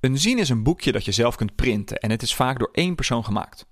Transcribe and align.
Een 0.00 0.18
zin 0.18 0.38
is 0.38 0.48
een 0.48 0.62
boekje 0.62 0.92
dat 0.92 1.04
je 1.04 1.12
zelf 1.12 1.36
kunt 1.36 1.54
printen 1.54 1.98
en 1.98 2.10
het 2.10 2.22
is 2.22 2.34
vaak 2.34 2.58
door 2.58 2.70
één 2.72 2.94
persoon 2.94 3.24
gemaakt. 3.24 3.66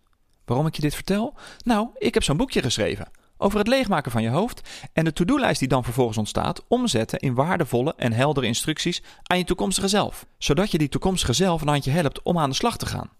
Waarom 0.45 0.67
ik 0.67 0.75
je 0.75 0.83
dit 0.83 0.95
vertel? 0.95 1.35
Nou, 1.65 1.89
ik 1.95 2.15
heb 2.15 2.23
zo'n 2.23 2.37
boekje 2.37 2.63
geschreven 2.63 3.11
over 3.39 3.59
het 3.59 3.69
leegmaken 3.69 4.11
van 4.11 4.23
je 4.23 4.29
hoofd 4.29 4.89
en 4.93 5.05
de 5.05 5.13
to-do-lijst 5.13 5.59
die 5.59 5.69
dan 5.69 5.85
vervolgens 5.85 6.19
ontstaat 6.19 6.65
omzetten 6.69 7.19
in 7.19 7.35
waardevolle 7.35 7.95
en 7.97 8.13
heldere 8.13 8.47
instructies 8.47 9.03
aan 9.23 9.39
je 9.39 9.45
toekomstige 9.45 9.89
zelf, 9.89 10.27
zodat 10.39 10.71
je 10.71 10.79
die 10.79 10.89
toekomstige 10.89 11.33
zelf 11.33 11.61
een 11.61 11.69
handje 11.69 11.91
helpt 11.91 12.23
om 12.23 12.39
aan 12.39 12.51
de 12.51 12.57
slag 12.57 12.77
te 12.77 12.87
gaan. 12.87 13.11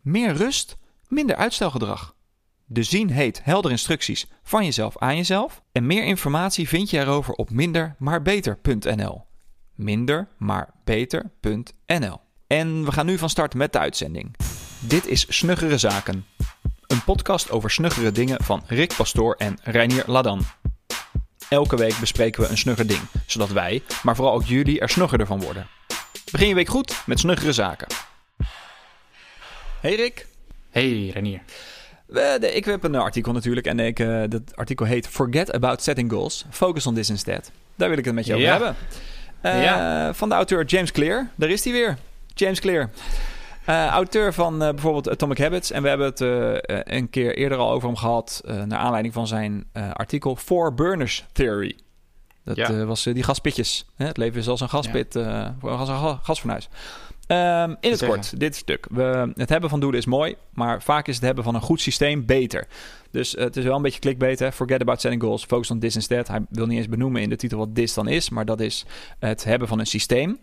Meer 0.00 0.34
rust, 0.34 0.76
minder 1.08 1.36
uitstelgedrag. 1.36 2.14
De 2.66 2.82
zin 2.82 3.08
heet 3.08 3.44
Helder 3.44 3.70
instructies 3.70 4.26
van 4.42 4.64
jezelf 4.64 4.98
aan 4.98 5.16
jezelf 5.16 5.62
en 5.72 5.86
meer 5.86 6.04
informatie 6.04 6.68
vind 6.68 6.90
je 6.90 6.98
erover 6.98 7.34
op 7.34 7.50
mindermaarbeter.nl. 7.50 9.24
Mindermaarbeter.nl. 9.74 12.21
En 12.52 12.84
we 12.84 12.92
gaan 12.92 13.06
nu 13.06 13.18
van 13.18 13.28
start 13.28 13.54
met 13.54 13.72
de 13.72 13.78
uitzending. 13.78 14.36
Dit 14.80 15.06
is 15.06 15.26
Snuggere 15.28 15.78
Zaken. 15.78 16.26
Een 16.86 17.04
podcast 17.04 17.50
over 17.50 17.70
snuggere 17.70 18.12
dingen 18.12 18.44
van 18.44 18.62
Rick 18.66 18.94
Pastoor 18.96 19.34
en 19.38 19.58
Reinier 19.62 20.04
Ladan. 20.06 20.42
Elke 21.48 21.76
week 21.76 21.98
bespreken 22.00 22.42
we 22.42 22.48
een 22.48 22.58
snugger 22.58 22.86
ding, 22.86 23.00
zodat 23.26 23.50
wij, 23.50 23.82
maar 24.02 24.16
vooral 24.16 24.34
ook 24.34 24.44
jullie, 24.44 24.80
er 24.80 24.88
snuggerder 24.88 25.26
van 25.26 25.40
worden. 25.40 25.66
Begin 26.32 26.48
je 26.48 26.54
week 26.54 26.68
goed 26.68 27.02
met 27.06 27.18
Snuggere 27.18 27.52
Zaken. 27.52 27.86
Hey 29.80 29.94
Rick. 29.94 30.26
Hey 30.70 31.08
Renier. 31.08 31.40
ik 32.54 32.64
heb 32.64 32.84
een 32.84 32.94
artikel 32.94 33.32
natuurlijk 33.32 33.66
en 33.66 33.78
ik, 33.78 33.98
uh, 33.98 34.22
dat 34.28 34.56
artikel 34.56 34.86
heet 34.86 35.08
Forget 35.08 35.52
About 35.52 35.82
Setting 35.82 36.10
Goals, 36.10 36.44
Focus 36.50 36.86
on 36.86 36.94
This 36.94 37.10
Instead. 37.10 37.50
Daar 37.74 37.88
wil 37.88 37.98
ik 37.98 38.04
het 38.04 38.14
met 38.14 38.26
je 38.26 38.34
over 38.34 38.50
hebben. 38.50 38.76
Uh, 39.42 39.62
ja. 39.62 40.14
Van 40.14 40.28
de 40.28 40.34
auteur 40.34 40.64
James 40.64 40.92
Clear. 40.92 41.28
Daar 41.34 41.50
is 41.50 41.64
hij 41.64 41.72
weer. 41.72 41.98
James 42.34 42.60
Clear. 42.60 42.90
Uh, 43.68 43.86
auteur 43.86 44.32
van 44.32 44.54
uh, 44.62 44.68
bijvoorbeeld 44.70 45.08
Atomic 45.08 45.38
Habits. 45.38 45.70
En 45.70 45.82
we 45.82 45.88
hebben 45.88 46.06
het 46.06 46.20
uh, 46.20 46.56
een 46.96 47.10
keer 47.10 47.36
eerder 47.36 47.58
al 47.58 47.70
over 47.70 47.88
hem 47.88 47.96
gehad. 47.96 48.42
naar 48.44 48.78
aanleiding 48.78 49.14
van 49.14 49.26
zijn 49.26 49.66
artikel 49.92 50.36
Four 50.36 50.74
Burners 50.74 51.24
Theory. 51.32 51.76
Dat 52.44 52.56
ja. 52.56 52.84
was 52.84 53.02
die 53.02 53.22
gaspitjes. 53.22 53.86
Hè? 53.96 54.06
Het 54.06 54.16
leven 54.16 54.40
is 54.40 54.48
als 54.48 54.60
een 54.60 54.68
gaspit. 54.68 55.14
Ja. 55.14 55.54
als 55.60 55.88
een 55.88 56.18
gasfornuis. 56.22 56.68
Um, 57.28 57.76
in 57.80 57.90
het 57.90 58.04
kort, 58.04 58.40
dit 58.40 58.56
stuk. 58.56 58.86
We, 58.90 59.32
het 59.34 59.48
hebben 59.48 59.70
van 59.70 59.80
doelen 59.80 60.00
is 60.00 60.06
mooi, 60.06 60.36
maar 60.54 60.82
vaak 60.82 61.08
is 61.08 61.14
het 61.14 61.24
hebben 61.24 61.44
van 61.44 61.54
een 61.54 61.60
goed 61.60 61.80
systeem 61.80 62.26
beter. 62.26 62.66
Dus 63.10 63.32
het 63.32 63.56
is 63.56 63.64
wel 63.64 63.76
een 63.76 63.82
beetje 63.82 64.00
clickbait, 64.00 64.38
hè? 64.38 64.52
Forget 64.52 64.80
about 64.80 65.00
setting 65.00 65.22
goals, 65.22 65.44
focus 65.44 65.70
on 65.70 65.78
this 65.78 65.94
instead. 65.94 66.28
Hij 66.28 66.40
wil 66.48 66.66
niet 66.66 66.78
eens 66.78 66.88
benoemen 66.88 67.22
in 67.22 67.28
de 67.28 67.36
titel 67.36 67.58
wat 67.58 67.74
this 67.74 67.94
dan 67.94 68.08
is, 68.08 68.30
maar 68.30 68.44
dat 68.44 68.60
is 68.60 68.86
het 69.18 69.44
hebben 69.44 69.68
van 69.68 69.78
een 69.78 69.86
systeem. 69.86 70.38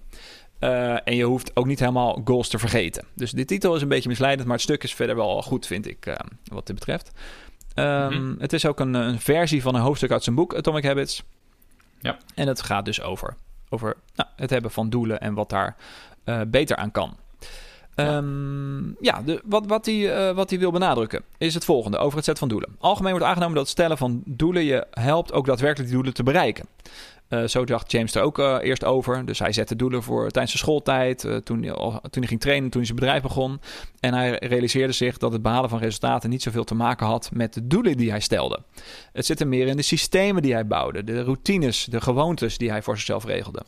Uh, 0.60 1.08
en 1.08 1.16
je 1.16 1.24
hoeft 1.24 1.56
ook 1.56 1.66
niet 1.66 1.80
helemaal 1.80 2.22
goals 2.26 2.48
te 2.48 2.60
vergeten. 2.60 3.06
Dus 3.14 3.32
de 3.32 3.46
titel 3.46 3.76
is 3.76 3.82
een 3.82 3.88
beetje 3.88 4.10
misleidend, 4.10 4.48
maar 4.48 4.56
het 4.56 4.66
stuk 4.66 4.84
is 4.84 4.94
verder 4.94 5.16
wel 5.16 5.42
goed, 5.42 5.66
vind 5.66 5.88
ik, 5.88 6.06
uh, 6.06 6.16
wat 6.44 6.68
dit 6.68 6.76
betreft. 6.76 7.12
Um, 7.76 7.86
mm-hmm. 7.86 8.36
Het 8.40 8.54
is 8.54 8.66
ook 8.66 8.80
een, 8.80 8.94
een, 8.94 9.20
versie 9.20 9.62
van 9.62 9.76
een 9.76 9.82
hoofdstuk 9.82 10.12
uit 10.12 10.24
zijn 10.24 10.36
boek 10.36 10.56
Atomic 10.56 10.84
Habits. 10.84 11.24
Ja. 12.00 12.18
En 12.36 12.48
het 12.48 12.62
gaat 12.62 12.86
dus 12.86 13.02
over, 13.02 13.36
over 13.70 13.98
nou, 14.16 14.30
het 14.36 14.50
hebben 14.50 14.72
van 14.72 14.90
doelen 14.90 15.20
en 15.20 15.34
wat 15.34 15.50
daar 15.50 15.76
uh, 16.26 16.42
beter 16.48 16.76
aan 16.76 16.92
kan. 16.92 17.18
Ja, 17.96 18.18
um, 18.18 18.96
ja 19.00 19.22
de, 19.22 19.42
wat, 19.46 19.66
wat, 19.66 19.86
hij, 19.86 20.34
wat 20.34 20.50
hij 20.50 20.60
wil 20.60 20.72
benadrukken 20.72 21.23
is 21.38 21.54
het 21.54 21.66
volgende 21.66 21.98
over 21.98 22.16
het 22.16 22.26
zetten 22.26 22.48
van 22.48 22.58
doelen. 22.58 22.76
Algemeen 22.80 23.12
wordt 23.12 23.26
aangenomen 23.26 23.56
dat 23.56 23.64
het 23.64 23.72
stellen 23.72 23.98
van 23.98 24.22
doelen 24.26 24.64
je 24.64 24.88
helpt 24.92 25.34
ook 25.34 25.46
daadwerkelijk 25.46 25.90
die 25.90 25.98
doelen 25.98 26.14
te 26.14 26.23
bereiken. 26.23 26.66
Uh, 27.30 27.48
zo 27.48 27.66
dacht 27.66 27.92
James 27.92 28.16
er 28.16 28.22
ook 28.22 28.40
uh, 28.40 28.58
eerst 28.62 28.86
over. 28.86 29.26
Dus 29.26 29.40
hij 29.40 29.52
zette 29.52 29.76
doelen 29.76 30.04
voor 30.04 30.30
tijdens 30.30 30.54
de 30.54 30.60
schooltijd, 30.60 31.24
uh, 31.24 31.36
toen, 31.36 31.62
toen 32.02 32.10
hij 32.12 32.28
ging 32.28 32.40
trainen, 32.40 32.70
toen 32.70 32.82
hij 32.82 32.90
zijn 32.90 33.00
bedrijf 33.00 33.22
begon. 33.22 33.62
En 34.00 34.14
hij 34.14 34.38
realiseerde 34.40 34.94
zich 34.94 35.18
dat 35.18 35.32
het 35.32 35.42
behalen 35.42 35.70
van 35.70 35.80
resultaten 35.80 36.30
niet 36.30 36.42
zoveel 36.42 36.64
te 36.64 36.76
maken 36.76 37.06
had 37.06 37.30
met 37.34 37.54
de 37.54 37.68
doelen 37.68 37.98
die 37.98 38.10
hij 38.10 38.20
stelde. 38.20 38.60
Het 39.14 39.26
zit 39.26 39.40
er 39.40 39.48
meer 39.48 39.68
in 39.68 39.76
de 39.76 39.82
systemen 39.82 40.42
die 40.42 40.54
hij 40.54 40.68
bouwde, 40.68 41.04
de 41.04 41.23
routines, 41.23 41.86
de 41.86 42.02
gewoontes 42.02 42.58
die 42.58 42.70
hij 42.70 42.82
voor 42.82 42.98
zichzelf 42.98 43.26
regelde. 43.26 43.64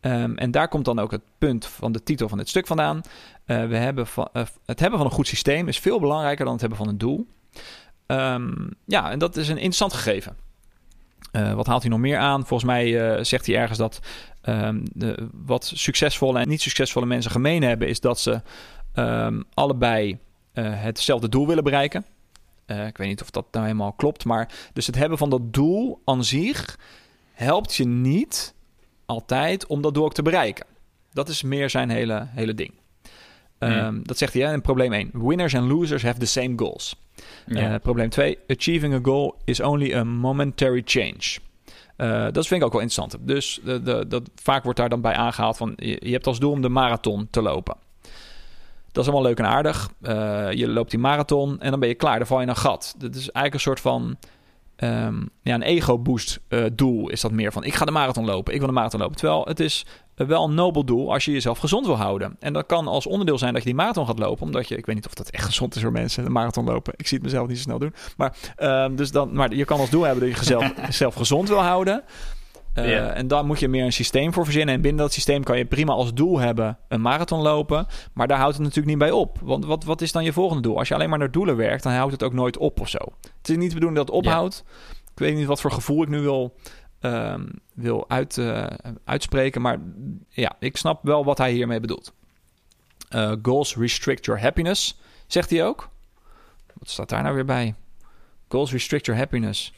Um, 0.00 0.36
en 0.36 0.50
daar 0.50 0.68
komt 0.68 0.84
dan 0.84 0.98
ook 0.98 1.10
het 1.10 1.22
punt 1.38 1.66
van 1.66 1.92
de 1.92 2.02
titel 2.02 2.28
van 2.28 2.38
dit 2.38 2.48
stuk 2.48 2.66
vandaan. 2.66 3.00
we 3.44 3.76
hebben 3.76 4.06
het 4.66 4.80
hebben 4.80 4.98
van 4.98 5.08
een 5.08 5.14
goed 5.14 5.26
systeem 5.26 5.68
is 5.68 5.78
veel 5.78 6.00
belangrijker 6.00 6.44
dan 6.44 6.52
het 6.52 6.60
hebben 6.60 6.78
van 6.78 6.88
een 6.88 6.98
doel. 6.98 7.26
Um, 8.06 8.68
ja, 8.84 9.10
en 9.10 9.18
dat 9.18 9.36
is 9.36 9.48
een 9.48 9.54
interessant 9.54 9.92
gegeven. 9.92 10.47
Uh, 11.32 11.52
wat 11.52 11.66
haalt 11.66 11.82
hij 11.82 11.90
nog 11.90 12.00
meer 12.00 12.18
aan? 12.18 12.46
Volgens 12.46 12.70
mij 12.70 13.16
uh, 13.16 13.24
zegt 13.24 13.46
hij 13.46 13.56
ergens 13.56 13.78
dat 13.78 14.00
um, 14.44 14.82
de, 14.92 15.28
wat 15.32 15.72
succesvolle 15.74 16.40
en 16.40 16.48
niet 16.48 16.62
succesvolle 16.62 17.06
mensen 17.06 17.30
gemeen 17.30 17.62
hebben, 17.62 17.88
is 17.88 18.00
dat 18.00 18.20
ze 18.20 18.42
um, 18.94 19.44
allebei 19.54 20.18
uh, 20.54 20.64
hetzelfde 20.82 21.28
doel 21.28 21.46
willen 21.46 21.64
bereiken. 21.64 22.04
ik 22.66 22.96
weet 22.96 23.08
niet 23.08 23.22
of 23.22 23.30
dat 23.30 23.46
nou 23.50 23.64
helemaal 23.64 23.92
klopt, 23.92 24.24
maar 24.24 24.52
dus 24.72 24.86
het 24.86 24.96
hebben 24.96 25.18
van 25.18 25.30
dat 25.30 25.52
doel 25.52 26.00
aan 26.04 26.24
zich 26.24 26.78
helpt 27.32 27.74
je 27.74 27.86
niet 27.86 28.54
altijd 29.06 29.66
om 29.66 29.82
dat 29.82 29.94
doel 29.94 30.04
ook 30.04 30.14
te 30.14 30.22
bereiken. 30.22 30.66
Dat 31.12 31.28
is 31.28 31.42
meer 31.42 31.70
zijn 31.70 31.90
hele, 31.90 32.26
hele 32.30 32.54
ding. 32.54 32.77
Um, 33.58 34.00
dat 34.02 34.18
zegt 34.18 34.34
hij 34.34 34.52
in 34.52 34.60
probleem 34.60 34.92
1. 34.92 35.10
Winners 35.12 35.54
and 35.54 35.68
losers 35.68 36.02
have 36.02 36.18
the 36.18 36.26
same 36.26 36.52
goals. 36.56 36.96
Uh, 37.46 37.74
probleem 37.82 38.08
2. 38.08 38.38
Achieving 38.48 38.94
a 38.94 38.98
goal 39.02 39.34
is 39.44 39.60
only 39.60 39.94
a 39.94 40.04
momentary 40.04 40.82
change. 40.84 41.38
Uh, 41.96 42.26
dat 42.32 42.46
vind 42.46 42.60
ik 42.60 42.66
ook 42.66 42.72
wel 42.72 42.82
interessant. 42.82 43.16
Dus 43.20 43.60
de, 43.64 43.82
de, 43.82 44.06
dat, 44.08 44.30
vaak 44.34 44.62
wordt 44.62 44.78
daar 44.78 44.88
dan 44.88 45.00
bij 45.00 45.14
aangehaald 45.14 45.56
van... 45.56 45.72
Je, 45.76 45.96
je, 46.00 46.12
hebt 46.12 46.26
als 46.26 46.38
doel 46.38 46.52
om 46.52 46.60
de 46.62 46.68
marathon 46.68 47.28
te 47.30 47.42
lopen. 47.42 47.76
Dat 48.92 49.06
is 49.06 49.12
allemaal 49.12 49.28
leuk 49.28 49.38
en 49.38 49.46
aardig. 49.46 49.90
Uh, 50.02 50.52
je 50.52 50.68
loopt 50.68 50.90
die 50.90 51.00
marathon 51.00 51.60
en 51.60 51.70
dan 51.70 51.80
ben 51.80 51.88
je 51.88 51.94
klaar. 51.94 52.18
Dan 52.18 52.26
val 52.26 52.36
je 52.36 52.42
in 52.42 52.48
een 52.48 52.56
gat. 52.56 52.94
Dat 52.98 53.10
is 53.10 53.20
eigenlijk 53.20 53.54
een 53.54 53.60
soort 53.60 53.80
van... 53.80 54.16
Um, 54.84 55.28
ja, 55.42 55.54
een 55.54 55.62
ego-boost 55.62 56.40
uh, 56.48 56.64
doel 56.72 57.08
is 57.08 57.20
dat 57.20 57.32
meer 57.32 57.52
van... 57.52 57.64
ik 57.64 57.74
ga 57.74 57.84
de 57.84 57.90
marathon 57.90 58.24
lopen, 58.24 58.52
ik 58.52 58.58
wil 58.58 58.68
de 58.68 58.74
marathon 58.74 59.00
lopen. 59.00 59.16
Terwijl 59.16 59.44
het 59.44 59.60
is 59.60 59.86
wel 60.14 60.44
een 60.44 60.54
nobel 60.54 60.84
doel 60.84 61.12
als 61.12 61.24
je 61.24 61.32
jezelf 61.32 61.58
gezond 61.58 61.86
wil 61.86 61.96
houden. 61.96 62.36
En 62.40 62.52
dat 62.52 62.66
kan 62.66 62.86
als 62.86 63.06
onderdeel 63.06 63.38
zijn 63.38 63.52
dat 63.52 63.62
je 63.62 63.68
die 63.68 63.78
marathon 63.78 64.06
gaat 64.06 64.18
lopen. 64.18 64.46
Omdat 64.46 64.68
je, 64.68 64.76
ik 64.76 64.86
weet 64.86 64.94
niet 64.94 65.06
of 65.06 65.14
dat 65.14 65.30
echt 65.30 65.44
gezond 65.44 65.76
is 65.76 65.82
voor 65.82 65.92
mensen, 65.92 66.24
de 66.24 66.30
marathon 66.30 66.64
lopen. 66.64 66.92
Ik 66.96 67.06
zie 67.06 67.16
het 67.16 67.26
mezelf 67.26 67.48
niet 67.48 67.56
zo 67.56 67.62
snel 67.62 67.78
doen. 67.78 67.94
Maar, 68.16 68.36
uh, 68.58 68.96
dus 68.96 69.10
dan, 69.10 69.32
maar 69.32 69.54
je 69.54 69.64
kan 69.64 69.80
als 69.80 69.90
doel 69.90 70.02
hebben 70.02 70.28
dat 70.28 70.38
je 70.38 70.44
jezelf 70.44 70.72
zelf 70.94 71.14
gezond 71.14 71.48
wil 71.48 71.62
houden. 71.62 72.04
Uh, 72.78 72.88
yeah. 72.88 73.18
En 73.18 73.28
daar 73.28 73.44
moet 73.44 73.60
je 73.60 73.68
meer 73.68 73.84
een 73.84 73.92
systeem 73.92 74.32
voor 74.32 74.44
verzinnen. 74.44 74.74
En 74.74 74.80
binnen 74.80 75.02
dat 75.02 75.12
systeem 75.12 75.42
kan 75.42 75.58
je 75.58 75.64
prima 75.64 75.92
als 75.92 76.14
doel 76.14 76.38
hebben 76.38 76.78
een 76.88 77.00
marathon 77.00 77.40
lopen. 77.40 77.86
Maar 78.12 78.28
daar 78.28 78.38
houdt 78.38 78.54
het 78.54 78.62
natuurlijk 78.62 78.88
niet 78.88 78.98
bij 78.98 79.10
op. 79.10 79.38
Want 79.42 79.64
wat, 79.64 79.84
wat 79.84 80.00
is 80.00 80.12
dan 80.12 80.24
je 80.24 80.32
volgende 80.32 80.62
doel? 80.62 80.78
Als 80.78 80.88
je 80.88 80.94
alleen 80.94 81.08
maar 81.08 81.18
naar 81.18 81.30
doelen 81.30 81.56
werkt, 81.56 81.82
dan 81.82 81.92
houdt 81.92 82.12
het 82.12 82.22
ook 82.22 82.32
nooit 82.32 82.56
op 82.56 82.80
of 82.80 82.88
zo. 82.88 82.98
Het 83.38 83.48
is 83.48 83.56
niet 83.56 83.68
de 83.68 83.74
bedoeling 83.74 83.96
dat 83.96 84.06
het 84.06 84.16
ophoudt. 84.16 84.62
Yeah. 84.64 84.96
Ik 85.12 85.18
weet 85.18 85.34
niet 85.34 85.46
wat 85.46 85.60
voor 85.60 85.72
gevoel 85.72 86.02
ik 86.02 86.08
nu 86.08 86.20
wil 86.20 86.56
um, 87.00 87.50
wil 87.74 88.04
uit, 88.08 88.36
uh, 88.36 88.66
uitspreken. 89.04 89.62
Maar 89.62 89.78
ja, 90.28 90.56
ik 90.58 90.76
snap 90.76 91.04
wel 91.04 91.24
wat 91.24 91.38
hij 91.38 91.52
hiermee 91.52 91.80
bedoelt. 91.80 92.12
Uh, 93.10 93.32
goals 93.42 93.76
restrict 93.76 94.24
your 94.24 94.40
happiness, 94.40 95.00
zegt 95.26 95.50
hij 95.50 95.64
ook. 95.64 95.88
Wat 96.74 96.88
staat 96.88 97.08
daar 97.08 97.22
nou 97.22 97.34
weer 97.34 97.44
bij? 97.44 97.74
Goals 98.48 98.72
restrict 98.72 99.06
your 99.06 99.20
happiness. 99.20 99.72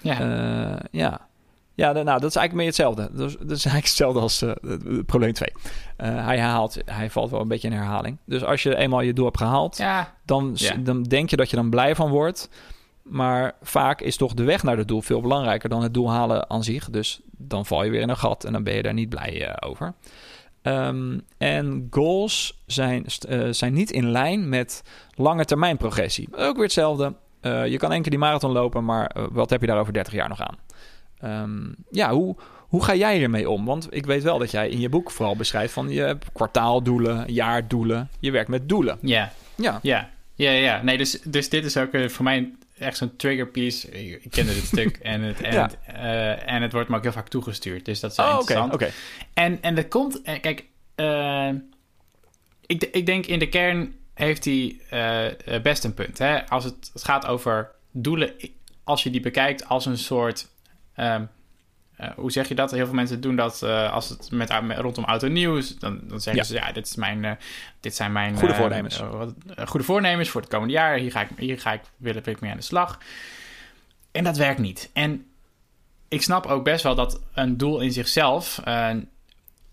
Ja. 0.00 0.80
Ja. 0.90 1.28
Ja, 1.74 1.92
nou, 1.92 2.04
dat 2.04 2.30
is 2.30 2.36
eigenlijk 2.36 2.52
meer 2.52 2.66
hetzelfde. 2.66 3.08
Dat 3.12 3.28
is, 3.28 3.36
dat 3.36 3.50
is 3.50 3.64
eigenlijk 3.64 3.84
hetzelfde 3.84 4.20
als 4.20 4.42
uh, 4.42 4.52
probleem 5.06 5.32
2. 5.32 5.48
Uh, 5.52 6.24
hij 6.24 6.38
herhaalt, 6.38 6.78
hij 6.84 7.10
valt 7.10 7.30
wel 7.30 7.40
een 7.40 7.48
beetje 7.48 7.68
in 7.68 7.74
herhaling. 7.74 8.18
Dus 8.26 8.44
als 8.44 8.62
je 8.62 8.76
eenmaal 8.76 9.00
je 9.00 9.12
doel 9.12 9.24
hebt 9.24 9.38
gehaald, 9.38 9.76
ja. 9.76 10.14
Dan, 10.24 10.50
ja. 10.54 10.74
dan 10.74 11.02
denk 11.02 11.30
je 11.30 11.36
dat 11.36 11.50
je 11.50 11.56
dan 11.56 11.70
blij 11.70 11.94
van 11.94 12.10
wordt. 12.10 12.48
Maar 13.02 13.54
vaak 13.62 14.00
is 14.00 14.16
toch 14.16 14.34
de 14.34 14.44
weg 14.44 14.62
naar 14.62 14.76
het 14.76 14.88
doel 14.88 15.02
veel 15.02 15.20
belangrijker 15.20 15.68
dan 15.68 15.82
het 15.82 15.94
doel 15.94 16.10
halen 16.10 16.50
aan 16.50 16.64
zich. 16.64 16.90
Dus 16.90 17.20
dan 17.30 17.66
val 17.66 17.84
je 17.84 17.90
weer 17.90 18.00
in 18.00 18.08
een 18.08 18.16
gat 18.16 18.44
en 18.44 18.52
dan 18.52 18.62
ben 18.62 18.74
je 18.74 18.82
daar 18.82 18.94
niet 18.94 19.08
blij 19.08 19.48
uh, 19.48 19.54
over. 19.60 19.94
Um, 20.62 21.22
en 21.38 21.86
goals 21.90 22.62
zijn, 22.66 23.06
uh, 23.28 23.48
zijn 23.50 23.72
niet 23.72 23.90
in 23.90 24.10
lijn 24.10 24.48
met 24.48 24.82
lange 25.14 25.44
termijn 25.44 25.76
progressie. 25.76 26.28
Ook 26.36 26.54
weer 26.54 26.64
hetzelfde. 26.64 27.14
Uh, 27.40 27.66
je 27.66 27.76
kan 27.76 27.92
één 27.92 28.02
keer 28.02 28.10
die 28.10 28.20
marathon 28.20 28.52
lopen, 28.52 28.84
maar 28.84 29.16
wat 29.32 29.50
heb 29.50 29.60
je 29.60 29.66
daar 29.66 29.80
over 29.80 29.92
30 29.92 30.12
jaar 30.12 30.28
nog 30.28 30.40
aan? 30.40 30.56
Um, 31.24 31.74
ja, 31.90 32.12
hoe, 32.12 32.36
hoe 32.58 32.84
ga 32.84 32.94
jij 32.94 33.16
hiermee 33.16 33.50
om? 33.50 33.64
Want 33.64 33.86
ik 33.90 34.06
weet 34.06 34.22
wel 34.22 34.38
dat 34.38 34.50
jij 34.50 34.68
in 34.68 34.80
je 34.80 34.88
boek 34.88 35.10
vooral 35.10 35.36
beschrijft 35.36 35.72
van 35.72 35.88
je 35.88 36.00
hebt 36.00 36.32
kwartaaldoelen, 36.32 37.32
jaardoelen. 37.32 38.08
Je 38.20 38.30
werkt 38.30 38.48
met 38.48 38.68
doelen. 38.68 38.98
Ja. 39.02 39.32
Ja. 39.54 39.78
Ja. 39.82 40.10
Ja, 40.34 40.50
ja. 40.50 40.82
Nee, 40.82 40.98
dus, 40.98 41.20
dus 41.24 41.48
dit 41.48 41.64
is 41.64 41.76
ook 41.76 42.10
voor 42.10 42.24
mij 42.24 42.52
echt 42.78 42.96
zo'n 42.96 43.16
trigger 43.16 43.48
piece. 43.48 43.90
Ik 43.90 44.30
kende 44.30 44.54
dit 44.54 44.64
stuk 44.74 44.96
en 44.96 45.20
het, 45.20 45.40
en, 45.40 45.52
ja. 45.52 45.62
het, 45.62 45.78
uh, 45.96 46.52
en 46.52 46.62
het 46.62 46.72
wordt 46.72 46.88
me 46.88 46.96
ook 46.96 47.02
heel 47.02 47.12
vaak 47.12 47.28
toegestuurd. 47.28 47.84
Dus 47.84 48.00
dat 48.00 48.10
is 48.10 48.18
oh, 48.18 48.36
interessant. 48.38 48.74
Okay, 48.74 48.88
okay. 48.88 49.00
En, 49.44 49.62
en 49.62 49.74
dat 49.74 49.88
komt... 49.88 50.22
Kijk, 50.22 50.64
uh, 50.96 51.48
ik, 52.66 52.84
ik 52.84 53.06
denk 53.06 53.26
in 53.26 53.38
de 53.38 53.48
kern 53.48 53.94
heeft 54.14 54.44
hij 54.44 54.76
best 55.62 55.84
een 55.84 55.94
punt. 55.94 56.18
Hè? 56.18 56.48
Als 56.48 56.64
het, 56.64 56.90
het 56.92 57.04
gaat 57.04 57.26
over 57.26 57.70
doelen... 57.90 58.34
Als 58.84 59.02
je 59.02 59.10
die 59.10 59.20
bekijkt 59.20 59.68
als 59.68 59.86
een 59.86 59.98
soort... 59.98 60.48
Um, 60.96 61.28
hoe 62.16 62.32
zeg 62.32 62.48
je 62.48 62.54
dat? 62.54 62.70
Heel 62.70 62.84
veel 62.84 62.94
mensen 62.94 63.20
doen 63.20 63.36
dat 63.36 63.62
als 63.62 64.08
het 64.08 64.30
met, 64.30 64.50
rondom 64.76 65.04
auto 65.04 65.28
nieuws. 65.28 65.78
Dan, 65.78 66.00
dan 66.02 66.20
zeggen 66.20 66.44
ze, 66.44 66.54
ja, 66.54 66.72
dit, 66.72 66.86
is 66.86 66.94
mijn, 66.94 67.38
dit 67.80 67.94
zijn 67.94 68.12
mijn... 68.12 68.36
Goede 68.36 68.54
voornemens. 68.54 69.02
goede 69.64 69.86
voornemens 69.86 70.28
voor 70.28 70.40
het 70.40 70.50
komende 70.50 70.74
jaar. 70.74 70.96
Hier 70.96 71.10
ga 71.10 71.20
ik, 71.20 71.28
hier 71.36 71.60
ga 71.60 71.72
ik, 71.72 71.80
wil, 71.96 72.14
ik 72.24 72.40
mee 72.40 72.50
aan 72.50 72.56
de 72.56 72.62
slag. 72.62 72.98
En 74.10 74.24
dat 74.24 74.36
werkt 74.36 74.60
niet. 74.60 74.90
En 74.92 75.26
ik 76.08 76.22
snap 76.22 76.46
ook 76.46 76.64
best 76.64 76.82
wel 76.82 76.94
dat 76.94 77.20
een 77.34 77.56
doel 77.56 77.80
in 77.80 77.92
zichzelf 77.92 78.60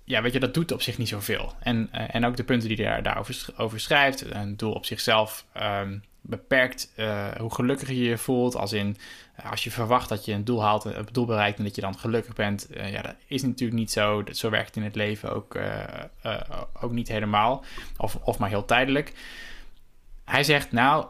ja, 0.09 0.21
weet 0.21 0.33
je, 0.33 0.39
dat 0.39 0.53
doet 0.53 0.71
op 0.71 0.81
zich 0.81 0.97
niet 0.97 1.07
zoveel. 1.07 1.53
En, 1.59 1.89
en 1.91 2.25
ook 2.25 2.37
de 2.37 2.43
punten 2.43 2.67
die 2.67 2.77
hij 2.77 2.85
daar, 2.85 3.03
daarover 3.03 3.45
over 3.57 3.79
schrijft. 3.79 4.33
Een 4.33 4.57
doel 4.57 4.73
op 4.73 4.85
zichzelf 4.85 5.45
um, 5.61 6.03
beperkt 6.21 6.91
hoe 7.37 7.53
gelukkig 7.53 7.87
je 7.87 8.03
je 8.03 8.17
voelt. 8.17 8.55
Als 8.55 8.73
in, 8.73 8.97
als 9.43 9.63
je 9.63 9.71
verwacht 9.71 10.09
dat 10.09 10.25
je 10.25 10.33
een 10.33 10.43
doel 10.43 10.63
haalt, 10.63 10.85
een 10.85 11.07
doel 11.11 11.25
bereikt 11.25 11.57
en 11.57 11.63
dat 11.63 11.75
je 11.75 11.81
dan 11.81 11.97
gelukkig 11.97 12.33
bent. 12.35 12.67
Uh, 12.71 12.91
ja, 12.91 13.01
dat 13.01 13.15
is 13.27 13.41
natuurlijk 13.41 13.79
niet 13.79 13.91
zo. 13.91 14.23
Dat, 14.23 14.37
zo 14.37 14.49
werkt 14.49 14.67
het 14.67 14.75
in 14.75 14.83
het 14.83 14.95
leven 14.95 15.33
ook, 15.33 15.57
ook 16.81 16.91
niet 16.91 17.07
helemaal. 17.07 17.63
Of, 17.97 18.15
of 18.15 18.37
maar 18.37 18.49
heel 18.49 18.65
tijdelijk. 18.65 19.13
Hij 20.25 20.43
zegt, 20.43 20.71
nou, 20.71 21.05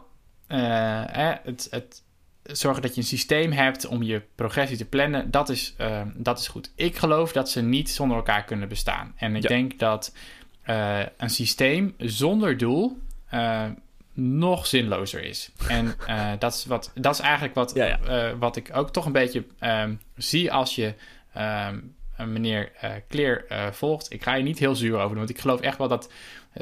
het, 0.46 1.68
het, 1.70 2.02
zorgen 2.42 2.82
dat 2.82 2.94
je 2.94 3.00
een 3.00 3.06
systeem 3.06 3.52
hebt 3.52 3.86
om 3.86 4.02
je 4.02 4.22
progressie 4.34 4.76
te 4.76 4.84
plannen, 4.84 5.30
dat 5.30 5.48
is, 5.48 5.74
dat 6.14 6.38
is 6.38 6.48
goed. 6.48 6.72
Ik 6.74 6.96
geloof 6.96 7.32
dat 7.32 7.50
ze 7.50 7.62
niet 7.62 7.90
zonder 7.90 8.16
elkaar 8.16 8.44
kunnen 8.44 8.68
bestaan. 8.68 9.12
En 9.16 9.36
ik 9.36 9.48
denk 9.48 9.78
dat 9.78 10.14
een 11.16 11.30
systeem 11.30 11.94
zonder 11.98 12.56
doel 12.56 12.98
nog 14.22 14.66
zinlozer 14.66 15.24
is. 15.24 15.50
En 15.68 15.94
dat, 16.38 16.54
is 16.54 16.64
wat, 16.64 16.92
dat 16.94 17.14
is 17.14 17.20
eigenlijk 17.20 17.54
wat, 17.54 17.72
ja, 17.74 17.86
ja. 17.86 18.36
wat 18.36 18.56
ik 18.56 18.70
ook 18.76 18.92
toch 18.92 19.06
een 19.06 19.12
beetje 19.12 19.44
um, 19.60 20.00
zie 20.16 20.52
als 20.52 20.74
je 20.74 20.94
um, 21.38 21.94
meneer 22.32 22.72
Clear 23.08 23.44
volgt. 23.72 24.12
Ik 24.12 24.22
ga 24.22 24.34
je 24.34 24.42
niet 24.42 24.58
heel 24.58 24.74
zuur 24.74 24.94
over 24.94 25.08
doen, 25.08 25.18
want 25.18 25.30
ik 25.30 25.38
geloof 25.38 25.60
echt 25.60 25.78
wel 25.78 25.88
dat 25.88 26.12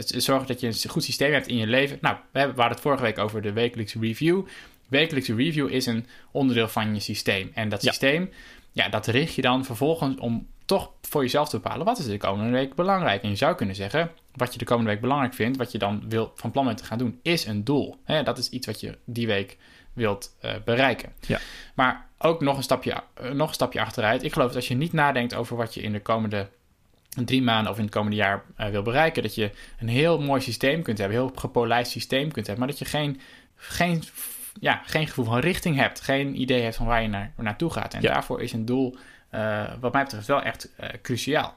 zorgen 0.01 0.47
dat 0.47 0.61
je 0.61 0.67
een 0.67 0.91
goed 0.91 1.05
systeem 1.05 1.33
hebt 1.33 1.49
in 1.49 1.57
je 1.57 1.67
leven. 1.67 1.99
Nou, 2.01 2.17
we 2.33 2.41
hadden 2.41 2.69
het 2.69 2.81
vorige 2.81 3.03
week 3.03 3.19
over 3.19 3.43
de 3.43 3.53
wekelijkse 3.53 3.99
review 4.01 4.47
wekelijkse 4.89 5.35
review 5.35 5.71
is 5.71 5.87
een 5.87 6.07
onderdeel 6.31 6.69
van 6.69 6.95
je 6.95 7.01
systeem. 7.01 7.51
En 7.55 7.69
dat 7.69 7.83
systeem, 7.83 8.31
ja, 8.73 8.89
dat 8.89 9.07
richt 9.07 9.35
je 9.35 9.43
dan 9.43 9.65
vervolgens 9.65 10.19
om 10.19 10.47
toch 10.69 10.93
voor 11.03 11.23
jezelf 11.23 11.49
te 11.49 11.61
bepalen 11.61 11.87
wat 11.87 11.99
is 11.99 12.07
de 12.07 12.17
komende 12.17 12.51
week 12.51 12.75
belangrijk. 12.75 13.23
En 13.23 13.29
je 13.29 13.37
zou 13.37 13.55
kunnen 13.55 13.75
zeggen, 13.75 14.11
wat 14.35 14.53
je 14.53 14.59
de 14.59 14.65
komende 14.65 14.91
week 14.91 15.01
belangrijk 15.01 15.35
vindt, 15.35 15.59
wat 15.59 15.73
je 15.73 15.79
dan 15.79 16.05
wil 16.09 16.33
van 16.35 16.51
plan 16.51 16.65
bent 16.65 16.79
te 16.79 16.85
gaan 16.85 16.99
doen, 16.99 17.19
is 17.23 17.47
een 17.47 17.65
doel. 17.65 17.97
dat 18.25 18.39
is 18.39 18.49
iets 18.49 18.67
wat 18.67 18.81
je 18.81 18.99
die 19.05 19.27
week 19.27 19.57
wilt 19.93 20.37
uh, 20.43 20.53
bereiken. 20.65 21.13
Ja. 21.27 21.39
Maar 21.75 22.07
ook 22.19 22.41
nog 22.41 22.57
een, 22.57 22.63
stapje, 22.63 23.03
uh, 23.23 23.31
nog 23.31 23.49
een 23.49 23.55
stapje 23.55 23.81
achteruit. 23.81 24.23
Ik 24.23 24.33
geloof 24.33 24.47
dat 24.47 24.57
als 24.57 24.69
je 24.69 24.75
niet 24.75 24.93
nadenkt 24.93 25.35
over 25.35 25.57
wat 25.57 25.75
je 25.75 25.81
in 25.81 25.93
de 25.93 26.01
komende 26.01 26.49
drie 27.09 27.43
maanden 27.43 27.73
of 27.73 27.79
in 27.79 27.85
het 27.85 27.95
komende 27.95 28.17
jaar 28.17 28.45
uh, 28.59 28.67
wil 28.67 28.83
bereiken, 28.83 29.23
dat 29.23 29.35
je 29.35 29.51
een 29.81 29.89
heel 29.89 30.21
mooi 30.21 30.41
systeem 30.41 30.83
kunt 30.83 30.99
hebben, 30.99 31.17
een 31.17 31.23
heel 31.23 31.35
gepolijst 31.37 31.91
systeem 31.91 32.33
kunt 32.33 32.47
hebben, 32.47 32.59
maar 32.59 32.75
dat 32.75 32.79
je 32.79 32.85
geen, 32.85 33.21
geen 33.55 34.03
ja, 34.61 34.83
geen 34.85 35.07
gevoel 35.07 35.25
van 35.25 35.39
richting 35.39 35.77
hebt, 35.77 36.01
geen 36.01 36.41
idee 36.41 36.63
hebt 36.63 36.77
van 36.77 36.87
waar 36.87 37.03
je 37.03 37.09
naar, 37.09 37.33
naartoe 37.37 37.71
gaat. 37.71 37.95
En 37.95 38.03
daarvoor 38.03 38.43
is 38.43 38.53
een 38.53 38.65
doel, 38.65 38.97
wat 39.81 39.93
mij 39.93 40.03
betreft, 40.03 40.27
wel 40.27 40.43
echt 40.43 40.69
uh, 40.81 40.89
cruciaal. 41.03 41.55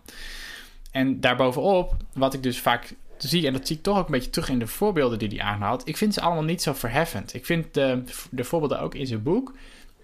En 0.92 1.20
daarbovenop, 1.20 1.96
wat 2.14 2.34
ik 2.34 2.44
dus 2.44 2.60
vaak 2.60 2.94
zie, 3.18 3.48
en 3.48 3.54
dat 3.54 3.68
zie 3.68 3.76
ik 3.76 3.84
toch 3.84 3.98
ook 3.98 4.06
een 4.06 4.12
beetje 4.12 4.30
terug 4.30 4.50
in 4.50 4.60
de 4.60 4.68
voorbeelden 4.68 5.20
die 5.20 5.30
hij 5.30 5.42
aanhaalt, 5.42 5.88
ik 5.88 5.98
vind 5.98 6.14
ze 6.14 6.22
allemaal 6.22 6.44
niet 6.44 6.62
zo 6.62 6.74
verheffend. 6.74 7.34
Ik 7.34 7.46
vind 7.46 7.74
de, 7.74 8.04
de 8.32 8.44
voorbeelden 8.44 8.80
ook 8.80 8.96
in 8.96 9.08
zijn 9.08 9.24
boek. 9.24 9.54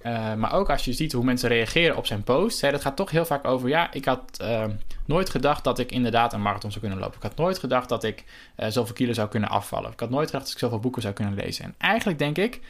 Uh, 0.03 0.33
maar 0.33 0.53
ook 0.53 0.69
als 0.69 0.85
je 0.85 0.93
ziet 0.93 1.11
hoe 1.11 1.23
mensen 1.23 1.49
reageren 1.49 1.97
op 1.97 2.05
zijn 2.05 2.23
post. 2.23 2.61
Hè, 2.61 2.71
dat 2.71 2.81
gaat 2.81 2.95
toch 2.95 3.11
heel 3.11 3.25
vaak 3.25 3.45
over. 3.45 3.69
Ja, 3.69 3.91
ik 3.91 4.05
had 4.05 4.37
uh, 4.41 4.65
nooit 5.05 5.29
gedacht 5.29 5.63
dat 5.63 5.79
ik 5.79 5.91
inderdaad 5.91 6.33
een 6.33 6.41
marathon 6.41 6.69
zou 6.69 6.81
kunnen 6.83 6.99
lopen. 6.99 7.17
Ik 7.17 7.23
had 7.23 7.35
nooit 7.35 7.59
gedacht 7.59 7.89
dat 7.89 8.03
ik 8.03 8.23
uh, 8.57 8.67
zoveel 8.67 8.93
kilo 8.93 9.13
zou 9.13 9.27
kunnen 9.27 9.49
afvallen. 9.49 9.91
Ik 9.91 9.99
had 9.99 10.09
nooit 10.09 10.25
gedacht 10.25 10.45
dat 10.45 10.53
ik 10.53 10.59
zoveel 10.59 10.79
boeken 10.79 11.01
zou 11.01 11.13
kunnen 11.13 11.33
lezen. 11.33 11.65
En 11.65 11.75
eigenlijk 11.77 12.19
denk 12.19 12.37
ik. 12.37 12.61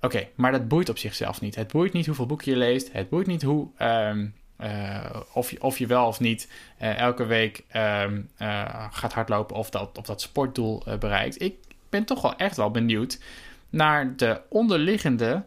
Oké, 0.00 0.28
maar 0.34 0.52
dat 0.52 0.68
boeit 0.68 0.88
op 0.88 0.98
zichzelf 0.98 1.40
niet. 1.40 1.54
Het 1.54 1.72
boeit 1.72 1.92
niet 1.92 2.06
hoeveel 2.06 2.26
boeken 2.26 2.52
je 2.52 2.58
leest. 2.58 2.92
Het 2.92 3.08
boeit 3.08 3.26
niet 3.26 3.42
hoe, 3.42 3.68
um, 3.78 4.34
of, 5.32 5.50
je, 5.50 5.62
of 5.62 5.78
je 5.78 5.86
wel 5.86 6.06
of 6.06 6.20
niet 6.20 6.50
uh, 6.82 6.98
elke 6.98 7.26
week 7.26 7.64
um, 7.76 8.30
uh, 8.38 8.86
gaat 8.90 9.12
hardlopen 9.12 9.56
of 9.56 9.70
dat, 9.70 9.98
of 9.98 10.06
dat 10.06 10.20
sportdoel 10.20 10.82
bereikt. 10.98 11.42
Ik 11.42 11.54
ben 11.88 12.04
toch 12.04 12.22
wel 12.22 12.36
echt 12.36 12.56
wel 12.56 12.70
benieuwd 12.70 13.20
naar 13.70 14.16
de 14.16 14.40
onderliggende 14.48 15.44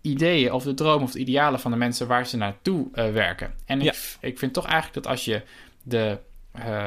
ideeën 0.00 0.52
of 0.52 0.62
de 0.62 0.74
dromen 0.74 1.02
of 1.02 1.12
de 1.12 1.18
idealen 1.18 1.60
van 1.60 1.70
de 1.70 1.76
mensen 1.76 2.06
waar 2.06 2.26
ze 2.26 2.36
naartoe 2.36 2.90
werken. 2.92 3.54
En 3.66 3.80
ja. 3.80 3.92
ik, 3.92 4.16
ik 4.20 4.38
vind 4.38 4.52
toch 4.52 4.66
eigenlijk 4.66 4.94
dat 4.94 5.06
als 5.06 5.24
je 5.24 5.42
de, 5.82 6.18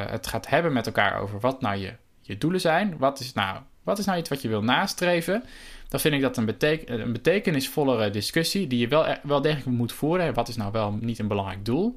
het 0.09 0.27
gaat 0.27 0.47
hebben 0.47 0.73
met 0.73 0.85
elkaar 0.85 1.19
over 1.19 1.39
wat 1.39 1.61
nou 1.61 1.77
je, 1.77 1.93
je 2.21 2.37
doelen 2.37 2.61
zijn, 2.61 2.97
wat 2.97 3.19
is 3.19 3.33
nou, 3.33 3.59
wat 3.85 3.99
is 3.99 4.05
nou 4.05 4.17
iets 4.19 4.29
wat 4.29 4.41
je 4.41 4.47
wil 4.47 4.63
nastreven 4.63 5.43
dan 5.89 5.99
vind 5.99 6.13
ik 6.13 6.21
dat 6.21 6.37
een, 6.37 7.01
een 7.01 7.11
betekenisvollere 7.11 8.09
discussie 8.09 8.67
die 8.67 8.79
je 8.79 8.87
wel, 8.87 9.05
wel 9.23 9.41
degelijk 9.41 9.77
moet 9.77 9.91
voeren. 9.91 10.33
Wat 10.33 10.47
is 10.47 10.55
nou 10.55 10.71
wel 10.71 10.97
niet 11.01 11.19
een 11.19 11.27
belangrijk 11.27 11.65
doel? 11.65 11.93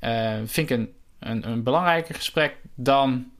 Uh, 0.00 0.34
vind 0.44 0.70
ik 0.70 0.78
een, 0.78 0.92
een, 1.18 1.48
een 1.48 1.62
belangrijker 1.62 2.14
gesprek 2.14 2.56
dan 2.74 3.30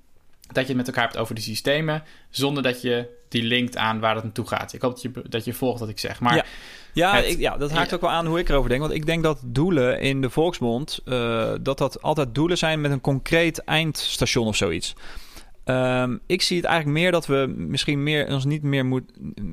dat 0.47 0.63
je 0.63 0.69
het 0.69 0.77
met 0.77 0.87
elkaar 0.87 1.05
hebt 1.05 1.17
over 1.17 1.35
de 1.35 1.41
systemen, 1.41 2.03
zonder 2.31 2.63
dat 2.63 2.83
je 2.83 3.09
die 3.29 3.43
linkt 3.43 3.77
aan 3.77 4.01
waar 4.01 4.15
het 4.15 4.25
naartoe 4.25 4.47
gaat. 4.47 4.73
Ik 4.73 4.83
hoop 4.83 4.91
dat 4.91 5.03
je, 5.03 5.11
dat 5.29 5.45
je 5.45 5.53
volgt 5.53 5.81
wat 5.81 5.89
ik 5.89 5.99
zeg. 5.99 6.21
Maar 6.21 6.35
ja, 6.35 6.45
ja, 6.93 7.19
ik, 7.19 7.39
ja 7.39 7.57
dat 7.57 7.71
haakt 7.71 7.95
ook 7.95 8.01
wel 8.01 8.11
aan 8.11 8.27
hoe 8.27 8.39
ik 8.39 8.49
erover 8.49 8.69
denk. 8.69 8.81
Want 8.81 8.93
ik 8.93 9.07
denk 9.07 9.23
dat 9.23 9.41
doelen 9.45 10.01
in 10.01 10.21
de 10.21 10.31
volksmond, 10.31 11.01
uh, 11.05 11.53
dat 11.61 11.79
dat 11.79 12.03
altijd 12.03 12.35
doelen 12.35 12.59
zijn 12.59 12.81
met 12.81 12.91
een 12.91 13.01
concreet 13.01 13.65
eindstation 13.65 14.47
of 14.47 14.57
zoiets. 14.57 14.95
Um, 15.71 16.21
ik 16.27 16.43
zie 16.43 16.57
het 16.57 16.67
eigenlijk 16.67 16.99
meer 16.99 17.13
dat 17.13 17.27
we 17.27 17.55
misschien 17.57 18.03
meer, 18.03 18.33
ons 18.33 18.45
niet 18.45 18.63
meer 18.63 18.87
moet, 18.87 19.03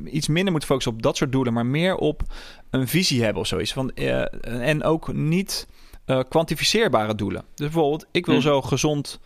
iets 0.06 0.28
minder 0.28 0.52
moeten 0.52 0.70
focussen 0.70 0.94
op 0.94 1.02
dat 1.02 1.18
soort 1.18 1.32
doelen, 1.32 1.54
maar 1.54 1.66
meer 1.66 1.96
op 1.96 2.22
een 2.70 2.88
visie 2.88 3.24
hebben 3.24 3.42
of 3.42 3.48
zoiets. 3.48 3.74
Van, 3.74 3.92
uh, 3.96 4.26
en 4.68 4.84
ook 4.84 5.14
niet 5.14 5.68
uh, 6.06 6.20
kwantificeerbare 6.30 7.16
doelen. 7.16 7.42
Dus 7.56 7.66
bijvoorbeeld, 7.66 8.06
ik 8.12 8.26
wil 8.26 8.36
hmm. 8.36 8.44
zo 8.44 8.62
gezond 8.62 9.20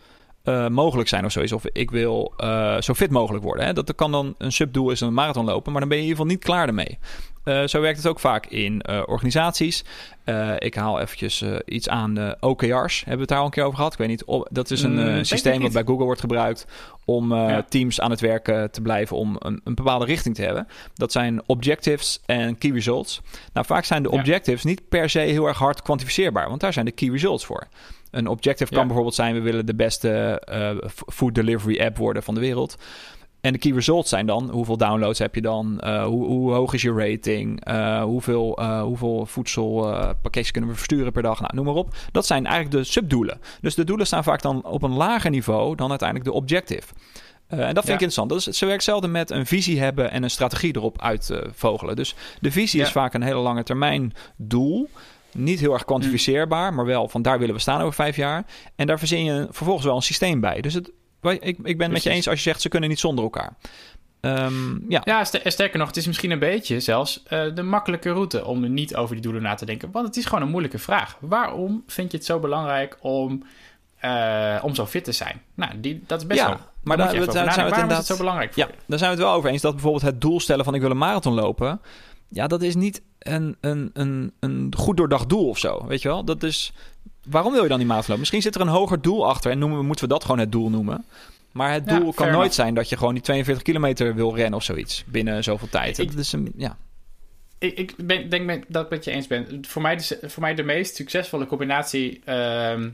uh, 0.44 0.68
mogelijk 0.68 1.08
zijn 1.08 1.24
of 1.24 1.32
zoiets. 1.32 1.52
Of 1.52 1.64
ik 1.72 1.90
wil 1.90 2.32
zo 2.80 2.94
fit 2.94 3.10
mogelijk 3.10 3.44
worden. 3.44 3.64
Hè? 3.64 3.72
Dat 3.72 3.94
kan 3.94 4.12
dan 4.12 4.34
een 4.38 4.52
subdoel 4.52 4.90
is 4.90 5.00
een 5.00 5.14
marathon 5.14 5.44
lopen, 5.44 5.72
maar 5.72 5.80
dan 5.80 5.90
ben 5.90 5.98
je 5.98 6.04
in 6.04 6.10
ieder 6.10 6.24
geval 6.24 6.36
niet 6.36 6.44
klaar 6.44 6.68
ermee. 6.68 6.98
Uh, 7.44 7.66
zo 7.66 7.80
werkt 7.80 7.96
het 7.96 8.06
ook 8.06 8.20
vaak 8.20 8.46
in 8.46 8.88
organisaties. 9.06 9.84
Ik 10.58 10.74
haal 10.74 11.00
eventjes 11.00 11.44
iets 11.64 11.88
aan 11.88 12.34
OKR's. 12.40 12.98
Hebben 12.98 13.14
we 13.14 13.20
het 13.20 13.28
daar 13.28 13.38
al 13.38 13.44
een 13.44 13.50
keer 13.50 13.64
over 13.64 13.76
gehad? 13.76 13.92
Ik 13.92 13.98
weet 13.98 14.08
niet. 14.08 14.24
Dat 14.50 14.70
is 14.70 14.82
een 14.82 15.16
mm, 15.16 15.24
systeem 15.24 15.62
wat 15.62 15.72
bij 15.72 15.84
Google 15.86 16.04
wordt 16.04 16.20
gebruikt 16.20 16.66
om 17.04 17.34
ja. 17.34 17.62
teams 17.68 18.00
aan 18.00 18.10
het 18.10 18.20
werken 18.20 18.70
te 18.70 18.80
blijven 18.80 19.16
om 19.16 19.36
een, 19.38 19.60
een, 19.64 19.74
bepaalde 19.74 20.04
richting 20.04 20.34
te 20.34 20.42
hebben. 20.42 20.66
Dat 20.94 21.12
zijn 21.12 21.42
objectives 21.46 22.20
en 22.26 22.58
key 22.58 22.70
results. 22.70 23.20
Nou, 23.52 23.66
vaak 23.66 23.84
zijn 23.84 24.02
de 24.02 24.10
objectives 24.10 24.64
niet 24.64 24.88
per 24.88 25.10
se 25.10 25.18
heel 25.18 25.46
erg 25.46 25.58
hard 25.58 25.82
kwantificeerbaar, 25.82 26.48
want 26.48 26.60
daar 26.60 26.72
zijn 26.72 26.84
de 26.84 26.92
key 26.92 27.08
results 27.08 27.44
voor. 27.44 27.68
Een 28.10 28.26
objective 28.26 28.72
kan 28.72 28.86
bijvoorbeeld 28.86 29.14
zijn: 29.14 29.34
we 29.34 29.40
willen 29.40 29.66
de 29.66 29.74
beste 29.74 30.42
food 31.06 31.34
delivery 31.34 31.80
app 31.80 31.96
worden 31.96 32.22
van 32.22 32.34
de 32.34 32.40
wereld. 32.40 32.76
En 33.40 33.52
de 33.52 33.58
key 33.58 33.72
results 33.72 34.08
zijn 34.08 34.26
dan 34.26 34.50
hoeveel 34.50 34.76
downloads 34.76 35.18
heb 35.18 35.34
je 35.34 35.40
dan, 35.40 35.80
uh, 35.84 36.04
hoe, 36.04 36.26
hoe, 36.26 36.52
hoog 36.52 36.72
is 36.72 36.82
je 36.82 36.92
rating, 36.92 37.68
uh, 37.68 38.02
hoeveel, 38.02 38.60
uh, 38.60 38.82
hoeveel 38.82 39.26
voedselpakketjes 39.26 40.50
kunnen 40.50 40.70
we 40.70 40.76
versturen 40.76 41.12
per 41.12 41.22
dag, 41.22 41.40
nou, 41.40 41.54
noem 41.54 41.64
maar 41.64 41.74
op. 41.74 41.94
Dat 42.12 42.26
zijn 42.26 42.46
eigenlijk 42.46 42.76
de 42.76 42.90
subdoelen. 42.90 43.40
Dus 43.60 43.74
de 43.74 43.84
doelen 43.84 44.06
staan 44.06 44.24
vaak 44.24 44.42
dan 44.42 44.64
op 44.64 44.82
een 44.82 44.94
lager 44.94 45.30
niveau 45.30 45.76
dan 45.76 45.88
uiteindelijk 45.90 46.30
de 46.30 46.36
objective. 46.36 46.92
en 47.46 47.58
dat 47.58 47.72
vind 47.74 47.74
ja. 47.74 47.94
ik 47.94 48.00
interessant. 48.00 48.28
Dat 48.28 48.38
is, 48.38 48.58
ze 48.58 48.66
werkt 48.66 48.84
zelden 48.84 49.10
met 49.10 49.30
een 49.30 49.46
visie 49.46 49.80
hebben 49.80 50.10
en 50.10 50.22
een 50.22 50.30
strategie 50.30 50.76
erop 50.76 51.02
uitvogelen. 51.02 51.96
dus 51.96 52.14
de 52.40 52.52
visie 52.52 52.80
ja. 52.80 52.86
is 52.86 52.92
vaak 52.92 53.14
een 53.14 53.22
hele 53.22 53.40
lange 53.40 53.62
termijn 53.62 54.12
doel. 54.36 54.88
Niet 55.32 55.60
heel 55.60 55.72
erg 55.72 55.84
kwantificeerbaar, 55.84 56.74
maar 56.74 56.84
wel 56.84 57.08
van 57.08 57.22
daar 57.22 57.38
willen 57.38 57.54
we 57.54 57.60
staan 57.60 57.80
over 57.80 57.94
vijf 57.94 58.16
jaar. 58.16 58.44
En 58.76 58.86
daar 58.86 58.98
verzin 58.98 59.24
je 59.24 59.46
vervolgens 59.50 59.86
wel 59.86 59.96
een 59.96 60.02
systeem 60.02 60.40
bij. 60.40 60.60
Dus 60.60 60.74
het, 60.74 60.90
ik, 61.22 61.40
ik 61.40 61.62
ben 61.62 61.80
het 61.80 61.90
met 61.90 62.02
je 62.02 62.10
eens 62.10 62.28
als 62.28 62.36
je 62.36 62.42
zegt 62.42 62.60
ze 62.60 62.68
kunnen 62.68 62.88
niet 62.88 63.00
zonder 63.00 63.24
elkaar. 63.24 63.56
Um, 64.20 64.84
ja, 64.88 65.00
ja 65.04 65.24
sterker 65.24 65.78
nog, 65.78 65.86
het 65.86 65.96
is 65.96 66.06
misschien 66.06 66.30
een 66.30 66.38
beetje 66.38 66.80
zelfs 66.80 67.22
uh, 67.28 67.54
de 67.54 67.62
makkelijke 67.62 68.10
route 68.10 68.44
om 68.44 68.72
niet 68.72 68.96
over 68.96 69.14
die 69.14 69.24
doelen 69.24 69.42
na 69.42 69.54
te 69.54 69.66
denken. 69.66 69.90
Want 69.90 70.06
het 70.06 70.16
is 70.16 70.24
gewoon 70.24 70.42
een 70.42 70.50
moeilijke 70.50 70.78
vraag. 70.78 71.16
Waarom 71.20 71.82
vind 71.86 72.10
je 72.10 72.16
het 72.16 72.26
zo 72.26 72.38
belangrijk 72.38 72.96
om, 73.00 73.44
uh, 74.04 74.58
om 74.62 74.74
zo 74.74 74.86
fit 74.86 75.04
te 75.04 75.12
zijn? 75.12 75.42
Nou, 75.54 75.80
die, 75.80 76.02
dat 76.06 76.20
is 76.20 76.26
best 76.26 76.40
ja, 76.40 76.48
wel. 76.48 76.56
Maar 76.82 76.96
daar, 76.96 77.10
zijn 77.10 77.20
we 77.20 77.26
het 77.26 77.36
inderdaad. 77.36 77.90
Is 77.90 77.96
het 77.96 78.06
zo 78.06 78.16
belangrijk 78.16 78.52
voor 78.52 78.62
ja, 78.62 78.68
daar 78.86 78.98
zijn 78.98 79.10
we 79.10 79.16
het 79.16 79.26
wel 79.26 79.36
over 79.36 79.50
eens 79.50 79.62
dat 79.62 79.72
bijvoorbeeld 79.72 80.02
het 80.02 80.20
doel 80.20 80.40
stellen 80.40 80.64
van 80.64 80.74
ik 80.74 80.80
wil 80.80 80.90
een 80.90 80.98
marathon 80.98 81.34
lopen. 81.34 81.80
Ja, 82.28 82.46
dat 82.46 82.62
is 82.62 82.74
niet 82.74 83.02
een, 83.20 83.56
een, 83.60 83.90
een, 83.92 84.32
een 84.40 84.72
goed 84.76 84.96
doordacht 84.96 85.28
doel 85.28 85.48
of 85.48 85.58
zo. 85.58 85.86
Weet 85.86 86.02
je 86.02 86.08
wel? 86.08 86.24
Dat 86.24 86.42
is 86.42 86.72
waarom 87.28 87.52
wil 87.52 87.62
je 87.62 87.68
dan 87.68 87.78
die 87.78 87.86
maatloop? 87.86 88.18
Misschien 88.18 88.42
zit 88.42 88.54
er 88.54 88.60
een 88.60 88.68
hoger 88.68 89.02
doel 89.02 89.28
achter 89.28 89.50
en 89.50 89.58
noemen, 89.58 89.86
moeten 89.86 90.04
we 90.04 90.12
dat 90.12 90.22
gewoon 90.22 90.38
het 90.38 90.52
doel 90.52 90.70
noemen. 90.70 91.04
Maar 91.52 91.72
het 91.72 91.88
doel 91.88 92.12
kan 92.12 92.30
nooit 92.30 92.54
zijn 92.54 92.74
dat 92.74 92.88
je 92.88 92.96
gewoon 92.96 93.14
die 93.14 93.22
42 93.22 93.64
kilometer 93.64 94.14
wil 94.14 94.34
rennen 94.34 94.54
of 94.54 94.64
zoiets 94.64 95.04
binnen 95.06 95.44
zoveel 95.44 95.68
tijd. 95.68 95.98
Ik, 95.98 96.10
dat 96.10 96.20
is 96.20 96.32
een, 96.32 96.52
ja. 96.56 96.76
ik, 97.58 97.78
ik 97.78 97.94
ben, 97.96 98.28
denk 98.28 98.64
dat 98.68 98.84
ik 98.84 98.90
met 98.90 99.04
je 99.04 99.10
eens 99.10 99.26
ben. 99.26 99.64
Voor 99.66 99.82
mij, 99.82 99.96
de, 99.96 100.18
voor 100.22 100.42
mij 100.42 100.54
de 100.54 100.62
meest 100.62 100.94
succesvolle 100.94 101.46
combinatie, 101.46 102.20
ehm, 102.24 102.90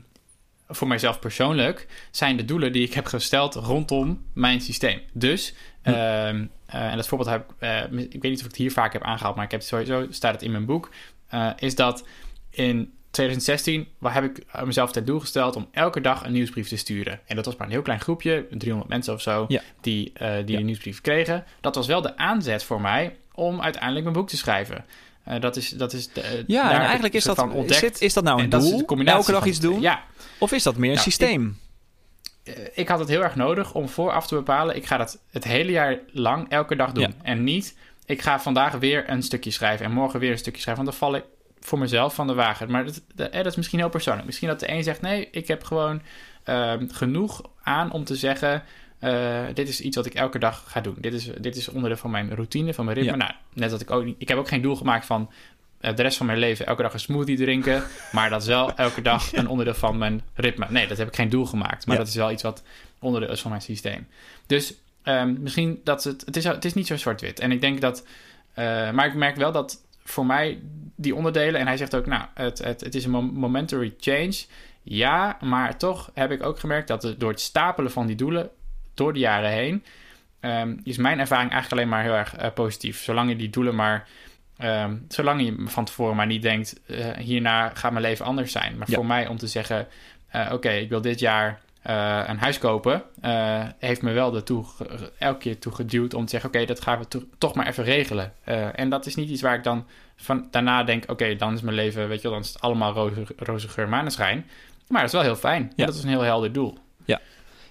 voor 0.67 0.87
mijzelf 0.87 1.19
persoonlijk, 1.19 1.87
zijn 2.11 2.37
de 2.37 2.45
doelen 2.45 2.71
die 2.71 2.83
ik 2.83 2.93
heb 2.93 3.05
gesteld 3.05 3.55
rondom 3.55 4.25
mijn 4.33 4.61
systeem. 4.61 5.01
Dus, 5.13 5.53
hm. 5.83 5.89
Ehm, 5.89 6.45
eh, 6.65 6.91
en 6.91 6.95
dat 6.95 7.07
voorbeeld 7.07 7.29
heb 7.29 7.53
uh, 7.59 7.99
ik 7.99 8.21
weet 8.21 8.23
niet 8.23 8.39
of 8.39 8.45
ik 8.45 8.51
het 8.51 8.55
hier 8.55 8.71
vaak 8.71 8.93
heb 8.93 9.03
aangehaald, 9.03 9.35
maar 9.35 9.45
ik 9.45 9.51
heb 9.51 9.59
het 9.59 9.69
sowieso, 9.69 10.05
staat 10.09 10.33
het 10.33 10.41
in 10.41 10.51
mijn 10.51 10.65
boek, 10.65 10.89
uh, 11.33 11.49
is 11.59 11.75
dat 11.75 12.07
in 12.49 12.93
2016 13.11 13.87
waar 13.97 14.13
heb 14.13 14.23
ik 14.23 14.63
mezelf 14.65 14.91
ten 14.91 15.05
doel 15.05 15.19
gesteld 15.19 15.55
om 15.55 15.67
elke 15.71 16.01
dag 16.01 16.25
een 16.25 16.31
nieuwsbrief 16.31 16.67
te 16.67 16.77
sturen. 16.77 17.19
En 17.25 17.35
dat 17.35 17.45
was 17.45 17.55
maar 17.55 17.67
een 17.67 17.73
heel 17.73 17.81
klein 17.81 17.99
groepje, 17.99 18.45
300 18.49 18.89
mensen 18.89 19.13
of 19.13 19.21
zo, 19.21 19.47
die, 19.81 20.13
die 20.45 20.57
ja. 20.57 20.59
nieuwsbrief 20.59 21.01
kregen. 21.01 21.45
Dat 21.61 21.75
was 21.75 21.87
wel 21.87 22.01
de 22.01 22.17
aanzet 22.17 22.63
voor 22.63 22.81
mij 22.81 23.15
om 23.33 23.61
uiteindelijk 23.61 24.03
mijn 24.03 24.15
boek 24.15 24.29
te 24.29 24.37
schrijven. 24.37 24.85
Uh, 25.29 25.39
dat 25.39 25.55
is, 25.55 25.69
dat 25.69 25.93
is 25.93 26.07
de, 26.07 26.43
ja, 26.47 26.71
en 26.71 26.81
eigenlijk 26.81 27.13
is 27.13 27.23
dat, 27.23 27.53
is, 27.65 27.81
is, 27.99 28.13
dat 28.13 28.23
nou 28.23 28.41
een 28.41 28.49
doel? 28.49 28.85
Elke 29.05 29.31
dag 29.31 29.45
iets 29.45 29.59
doen? 29.59 29.81
Ja. 29.81 30.03
Of 30.39 30.51
is 30.51 30.63
dat 30.63 30.77
meer 30.77 30.89
een 30.89 30.95
nou, 30.95 31.07
systeem? 31.07 31.59
Ik, 32.43 32.57
uh, 32.57 32.63
ik, 32.73 32.87
had 32.87 32.99
het 32.99 33.07
heel 33.07 33.23
erg 33.23 33.35
nodig 33.35 33.73
om 33.73 33.89
vooraf 33.89 34.27
te 34.27 34.35
bepalen... 34.35 34.75
ik 34.75 34.85
ga 34.85 34.97
dat 34.97 35.19
het 35.31 35.43
hele 35.43 35.71
jaar 35.71 35.99
lang 36.11 36.49
elke 36.49 36.75
dag 36.75 36.91
doen. 36.91 37.03
Ja. 37.03 37.23
En 37.23 37.43
niet, 37.43 37.77
ik 38.05 38.21
ga 38.21 38.39
vandaag 38.39 38.73
weer 38.73 39.09
een 39.09 39.23
stukje 39.23 39.51
schrijven... 39.51 39.85
en 39.85 39.91
morgen 39.91 40.19
weer 40.19 40.31
een 40.31 40.37
stukje 40.37 40.61
schrijven. 40.61 40.83
Want 40.85 40.97
dan 40.97 41.09
val 41.09 41.19
ik 41.19 41.25
voor 41.59 41.79
mezelf 41.79 42.15
van 42.15 42.27
de 42.27 42.33
wagen. 42.33 42.71
Maar 42.71 42.85
dat, 42.85 43.01
dat, 43.15 43.33
dat 43.33 43.45
is 43.45 43.55
misschien 43.55 43.79
heel 43.79 43.89
persoonlijk. 43.89 44.25
Misschien 44.25 44.47
dat 44.47 44.59
de 44.59 44.71
een 44.71 44.83
zegt: 44.83 45.01
nee, 45.01 45.27
ik 45.31 45.47
heb 45.47 45.63
gewoon 45.63 46.01
uh, 46.45 46.73
genoeg 46.87 47.41
aan 47.63 47.91
om 47.91 48.03
te 48.03 48.15
zeggen. 48.15 48.63
Uh, 49.03 49.43
dit 49.53 49.67
is 49.67 49.81
iets 49.81 49.95
wat 49.95 50.05
ik 50.05 50.13
elke 50.13 50.39
dag 50.39 50.63
ga 50.67 50.81
doen. 50.81 50.95
Dit 50.99 51.13
is, 51.13 51.29
dit 51.39 51.55
is 51.55 51.67
onderdeel 51.67 51.97
van 51.97 52.11
mijn 52.11 52.35
routine, 52.35 52.73
van 52.73 52.85
mijn 52.85 52.97
ritme. 52.97 53.11
Ja. 53.11 53.17
Nou, 53.17 53.31
net 53.53 53.69
dat 53.69 53.81
ik 53.81 53.91
ook. 53.91 54.05
Ik 54.17 54.27
heb 54.27 54.37
ook 54.37 54.47
geen 54.47 54.61
doel 54.61 54.75
gemaakt 54.75 55.05
van 55.05 55.31
uh, 55.81 55.95
de 55.95 56.01
rest 56.01 56.17
van 56.17 56.25
mijn 56.25 56.37
leven 56.37 56.65
elke 56.65 56.81
dag 56.81 56.93
een 56.93 56.99
smoothie 56.99 57.37
drinken. 57.37 57.83
maar 58.11 58.29
dat 58.29 58.41
is 58.41 58.47
wel 58.47 58.75
elke 58.75 59.01
dag 59.01 59.33
een 59.33 59.47
onderdeel 59.47 59.73
van 59.73 59.97
mijn 59.97 60.21
ritme. 60.33 60.65
Nee, 60.69 60.87
dat 60.87 60.97
heb 60.97 61.07
ik 61.07 61.15
geen 61.15 61.29
doel 61.29 61.45
gemaakt. 61.45 61.85
Maar 61.85 61.95
ja. 61.95 62.01
dat 62.01 62.11
is 62.11 62.15
wel 62.15 62.31
iets 62.31 62.43
wat 62.43 62.63
onderdeel 62.99 63.31
is 63.31 63.41
van 63.41 63.49
mijn 63.49 63.61
systeem. 63.61 64.07
Dus 64.45 64.73
um, 65.03 65.37
misschien 65.41 65.81
dat 65.83 66.03
het. 66.03 66.25
Het 66.25 66.35
is, 66.35 66.43
het 66.43 66.65
is 66.65 66.73
niet 66.73 66.87
zo 66.87 66.97
zwart-wit. 66.97 67.39
En 67.39 67.51
ik 67.51 67.61
denk 67.61 67.81
dat. 67.81 68.05
Uh, 68.55 68.91
maar 68.91 69.05
ik 69.05 69.13
merk 69.13 69.35
wel 69.35 69.51
dat 69.51 69.81
voor 70.03 70.25
mij 70.25 70.59
die 70.95 71.15
onderdelen. 71.15 71.59
En 71.59 71.67
hij 71.67 71.77
zegt 71.77 71.95
ook, 71.95 72.05
nou, 72.05 72.23
het, 72.33 72.57
het, 72.57 72.81
het 72.81 72.95
is 72.95 73.05
een 73.05 73.11
momentary 73.11 73.93
change. 73.99 74.35
Ja, 74.83 75.37
maar 75.41 75.77
toch 75.77 76.11
heb 76.13 76.31
ik 76.31 76.43
ook 76.43 76.59
gemerkt 76.59 76.87
dat 76.87 77.15
door 77.17 77.29
het 77.29 77.41
stapelen 77.41 77.91
van 77.91 78.07
die 78.07 78.15
doelen 78.15 78.49
door 78.97 79.13
de 79.13 79.19
jaren 79.19 79.49
heen, 79.49 79.83
um, 80.41 80.79
is 80.83 80.97
mijn 80.97 81.19
ervaring 81.19 81.51
eigenlijk 81.51 81.81
alleen 81.81 81.93
maar 81.93 82.03
heel 82.03 82.19
erg 82.19 82.39
uh, 82.39 82.47
positief. 82.53 83.03
Zolang 83.03 83.29
je 83.29 83.35
die 83.35 83.49
doelen 83.49 83.75
maar, 83.75 84.07
um, 84.63 85.05
zolang 85.07 85.41
je 85.45 85.55
van 85.65 85.85
tevoren 85.85 86.15
maar 86.15 86.25
niet 86.25 86.41
denkt, 86.41 86.79
uh, 86.87 87.11
hierna 87.17 87.69
gaat 87.69 87.91
mijn 87.91 88.03
leven 88.03 88.25
anders 88.25 88.51
zijn. 88.51 88.77
Maar 88.77 88.89
ja. 88.89 88.95
voor 88.95 89.05
mij 89.05 89.27
om 89.27 89.37
te 89.37 89.47
zeggen, 89.47 89.87
uh, 90.35 90.41
oké, 90.41 90.53
okay, 90.53 90.81
ik 90.81 90.89
wil 90.89 91.01
dit 91.01 91.19
jaar 91.19 91.59
uh, 91.89 92.23
een 92.25 92.37
huis 92.37 92.57
kopen, 92.57 93.03
uh, 93.25 93.65
heeft 93.79 94.01
me 94.01 94.11
wel 94.11 94.35
ertoe 94.35 94.65
elke 95.17 95.39
keer 95.39 95.59
toe 95.59 95.75
geduwd 95.75 96.13
om 96.13 96.23
te 96.23 96.29
zeggen: 96.29 96.49
Oké, 96.49 96.59
okay, 96.59 96.75
dat 96.75 96.83
gaan 96.83 96.99
we 96.99 97.07
to 97.07 97.23
toch 97.37 97.55
maar 97.55 97.67
even 97.67 97.83
regelen. 97.83 98.33
Uh, 98.45 98.79
en 98.79 98.89
dat 98.89 99.05
is 99.05 99.15
niet 99.15 99.29
iets 99.29 99.41
waar 99.41 99.55
ik 99.55 99.63
dan 99.63 99.85
van 100.15 100.47
daarna 100.51 100.83
denk: 100.83 101.03
Oké, 101.03 101.11
okay, 101.11 101.35
dan 101.35 101.53
is 101.53 101.61
mijn 101.61 101.75
leven, 101.75 102.07
weet 102.07 102.21
je 102.21 102.23
wel, 102.23 102.31
dan 102.31 102.41
is 102.41 102.53
het 102.53 102.61
allemaal 102.61 102.93
roze, 102.93 103.25
roze 103.37 103.67
geur 103.67 103.89
maneschijn. 103.89 104.45
Maar 104.87 105.01
dat 105.01 105.09
is 105.09 105.15
wel 105.15 105.25
heel 105.25 105.35
fijn. 105.35 105.71
Ja. 105.75 105.85
dat 105.85 105.95
is 105.95 106.03
een 106.03 106.09
heel 106.09 106.21
helder 106.21 106.53
doel. 106.53 106.77
Ja, 107.05 107.19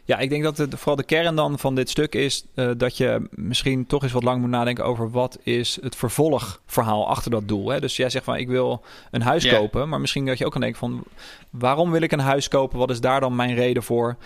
ja, 0.06 0.18
ik 0.18 0.30
denk 0.30 0.42
dat 0.42 0.56
het, 0.56 0.74
vooral 0.74 0.96
de 0.96 1.04
kern 1.04 1.36
dan 1.36 1.58
van 1.58 1.74
dit 1.74 1.90
stuk 1.90 2.14
is 2.14 2.44
uh, 2.54 2.70
dat 2.76 2.96
je 2.96 3.28
misschien 3.30 3.86
toch 3.86 4.02
eens 4.02 4.12
wat 4.12 4.22
lang 4.22 4.40
moet 4.40 4.50
nadenken 4.50 4.84
over 4.84 5.10
wat 5.10 5.38
is 5.42 5.78
het 5.80 5.96
vervolgverhaal 5.96 7.08
achter 7.08 7.30
dat 7.30 7.48
doel. 7.48 7.68
Hè? 7.68 7.80
Dus 7.80 7.96
jij 7.96 8.10
zegt 8.10 8.24
van 8.24 8.36
ik 8.36 8.48
wil 8.48 8.84
een 9.10 9.22
huis 9.22 9.42
yeah. 9.42 9.58
kopen, 9.58 9.88
maar 9.88 10.00
misschien 10.00 10.26
dat 10.26 10.38
je 10.38 10.44
ook 10.44 10.52
kan 10.52 10.60
denken 10.60 10.78
van 10.78 11.04
waarom 11.50 11.90
wil 11.90 12.00
ik 12.00 12.12
een 12.12 12.18
huis 12.18 12.48
kopen? 12.48 12.78
Wat 12.78 12.90
is 12.90 13.00
daar 13.00 13.20
dan 13.20 13.36
mijn 13.36 13.54
reden 13.54 13.82
voor? 13.82 14.16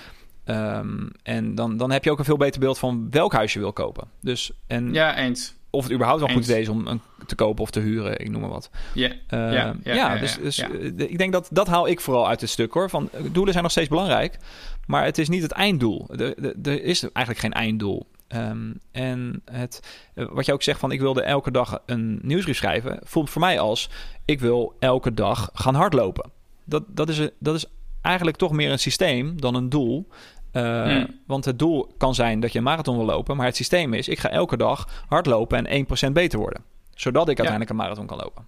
Um, 0.44 1.10
en 1.22 1.54
dan, 1.54 1.76
dan 1.76 1.90
heb 1.90 2.04
je 2.04 2.10
ook 2.10 2.18
een 2.18 2.24
veel 2.24 2.36
beter 2.36 2.60
beeld 2.60 2.78
van 2.78 3.06
welk 3.10 3.32
huis 3.32 3.52
je 3.52 3.58
wil 3.58 3.72
kopen. 3.72 4.08
Dus, 4.20 4.52
en, 4.66 4.92
ja, 4.92 5.16
eens 5.16 5.54
of 5.70 5.82
het 5.82 5.92
überhaupt 5.92 6.20
wel 6.20 6.34
goed 6.34 6.48
is 6.48 6.68
om 6.68 6.86
een 6.86 7.00
te 7.26 7.34
kopen 7.34 7.62
of 7.62 7.70
te 7.70 7.80
huren, 7.80 8.18
ik 8.18 8.30
noem 8.30 8.40
maar 8.40 8.50
wat. 8.50 8.70
Yeah. 8.94 9.12
Uh, 9.30 9.74
ja, 9.94 10.16
dus, 10.16 10.38
dus 10.38 10.58
ik 10.96 11.18
denk 11.18 11.32
dat 11.32 11.48
dat 11.52 11.66
haal 11.66 11.88
ik 11.88 12.00
vooral 12.00 12.28
uit 12.28 12.40
het 12.40 12.50
stuk 12.50 12.72
hoor. 12.72 12.90
Van 12.90 13.10
doelen 13.32 13.52
zijn 13.52 13.62
nog 13.62 13.72
steeds 13.72 13.88
belangrijk, 13.88 14.38
maar 14.86 15.04
het 15.04 15.18
is 15.18 15.28
niet 15.28 15.42
het 15.42 15.52
einddoel. 15.52 16.08
Er 16.62 16.82
is 16.82 17.02
eigenlijk 17.02 17.38
geen 17.38 17.52
einddoel. 17.52 18.06
Um, 18.34 18.80
en 18.92 19.42
het, 19.44 19.80
wat 20.14 20.46
je 20.46 20.52
ook 20.52 20.62
zegt 20.62 20.80
van 20.80 20.92
ik 20.92 21.00
wilde 21.00 21.22
elke 21.22 21.50
dag 21.50 21.82
een 21.86 22.18
nieuwsbrief 22.22 22.56
schrijven, 22.56 22.98
voelt 23.02 23.30
voor 23.30 23.40
mij 23.40 23.60
als 23.60 23.90
ik 24.24 24.40
wil 24.40 24.76
elke 24.78 25.14
dag 25.14 25.50
gaan 25.54 25.74
hardlopen. 25.74 26.30
Dat, 26.64 26.84
dat, 26.88 27.08
is, 27.08 27.28
dat 27.38 27.54
is 27.54 27.64
eigenlijk 28.02 28.36
toch 28.36 28.52
meer 28.52 28.70
een 28.70 28.78
systeem 28.78 29.40
dan 29.40 29.54
een 29.54 29.68
doel. 29.68 30.08
Uh, 30.52 30.82
hmm. 30.82 31.20
Want 31.26 31.44
het 31.44 31.58
doel 31.58 31.94
kan 31.98 32.14
zijn 32.14 32.40
dat 32.40 32.52
je 32.52 32.58
een 32.58 32.64
marathon 32.64 32.96
wil 32.96 33.06
lopen, 33.06 33.36
maar 33.36 33.46
het 33.46 33.56
systeem 33.56 33.94
is: 33.94 34.08
ik 34.08 34.18
ga 34.18 34.30
elke 34.30 34.56
dag 34.56 35.04
hardlopen 35.08 35.66
en 35.66 35.86
1% 36.08 36.12
beter 36.12 36.38
worden. 36.38 36.62
Zodat 36.94 37.22
ik 37.22 37.38
uiteindelijk 37.38 37.70
een 37.70 37.76
marathon 37.76 38.06
kan 38.06 38.18
lopen. 38.18 38.46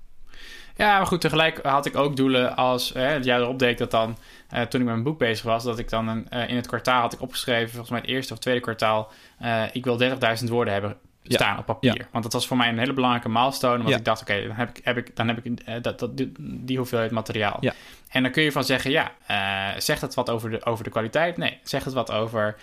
Ja, 0.76 0.96
maar 0.96 1.06
goed, 1.06 1.20
tegelijk 1.20 1.58
had 1.62 1.86
ik 1.86 1.96
ook 1.96 2.16
doelen 2.16 2.56
als 2.56 2.92
hè, 2.92 3.04
het 3.04 3.24
jaar 3.24 3.40
erop 3.40 3.58
deed 3.58 3.70
ik 3.70 3.78
dat 3.78 3.90
dan, 3.90 4.16
uh, 4.54 4.60
toen 4.60 4.80
ik 4.80 4.86
met 4.86 4.94
mijn 4.94 5.02
boek 5.02 5.18
bezig 5.18 5.44
was, 5.44 5.64
dat 5.64 5.78
ik 5.78 5.88
dan 5.88 6.08
een, 6.08 6.26
uh, 6.30 6.48
in 6.48 6.56
het 6.56 6.66
kwartaal 6.66 7.00
had 7.00 7.12
ik 7.12 7.20
opgeschreven, 7.20 7.68
volgens 7.68 7.90
mij 7.90 8.00
het 8.00 8.08
eerste 8.08 8.32
of 8.32 8.38
tweede 8.38 8.60
kwartaal, 8.60 9.12
uh, 9.42 9.62
ik 9.72 9.84
wil 9.84 9.98
30.000 9.98 10.48
woorden 10.48 10.72
hebben 10.72 10.96
staan 11.22 11.52
ja. 11.52 11.58
op 11.58 11.66
papier. 11.66 11.96
Ja. 11.96 12.06
Want 12.10 12.24
dat 12.24 12.32
was 12.32 12.46
voor 12.46 12.56
mij 12.56 12.68
een 12.68 12.78
hele 12.78 12.92
belangrijke 12.92 13.28
milestone. 13.28 13.76
Want 13.76 13.88
ja. 13.88 13.96
ik 13.96 14.04
dacht, 14.04 14.22
oké, 14.22 14.32
okay, 14.32 14.46
dan 14.46 14.56
heb 14.56 14.68
ik, 14.68 14.84
heb 14.84 14.96
ik, 14.96 15.16
dan 15.16 15.28
heb 15.28 15.44
ik 15.44 15.68
uh, 15.68 15.74
dat, 15.82 15.98
dat, 15.98 16.16
die, 16.16 16.32
die 16.38 16.76
hoeveelheid 16.76 17.10
materiaal. 17.10 17.60
En 18.08 18.22
dan 18.22 18.32
kun 18.32 18.42
je 18.42 18.52
van 18.52 18.64
zeggen, 18.64 18.90
ja, 18.90 19.12
uh, 19.30 19.80
zegt 19.80 20.00
het 20.00 20.14
wat 20.14 20.30
over 20.30 20.50
de, 20.50 20.64
over 20.64 20.84
de 20.84 20.90
kwaliteit? 20.90 21.36
Nee. 21.36 21.58
Zegt 21.62 21.84
het 21.84 21.94
wat 21.94 22.12
over 22.12 22.56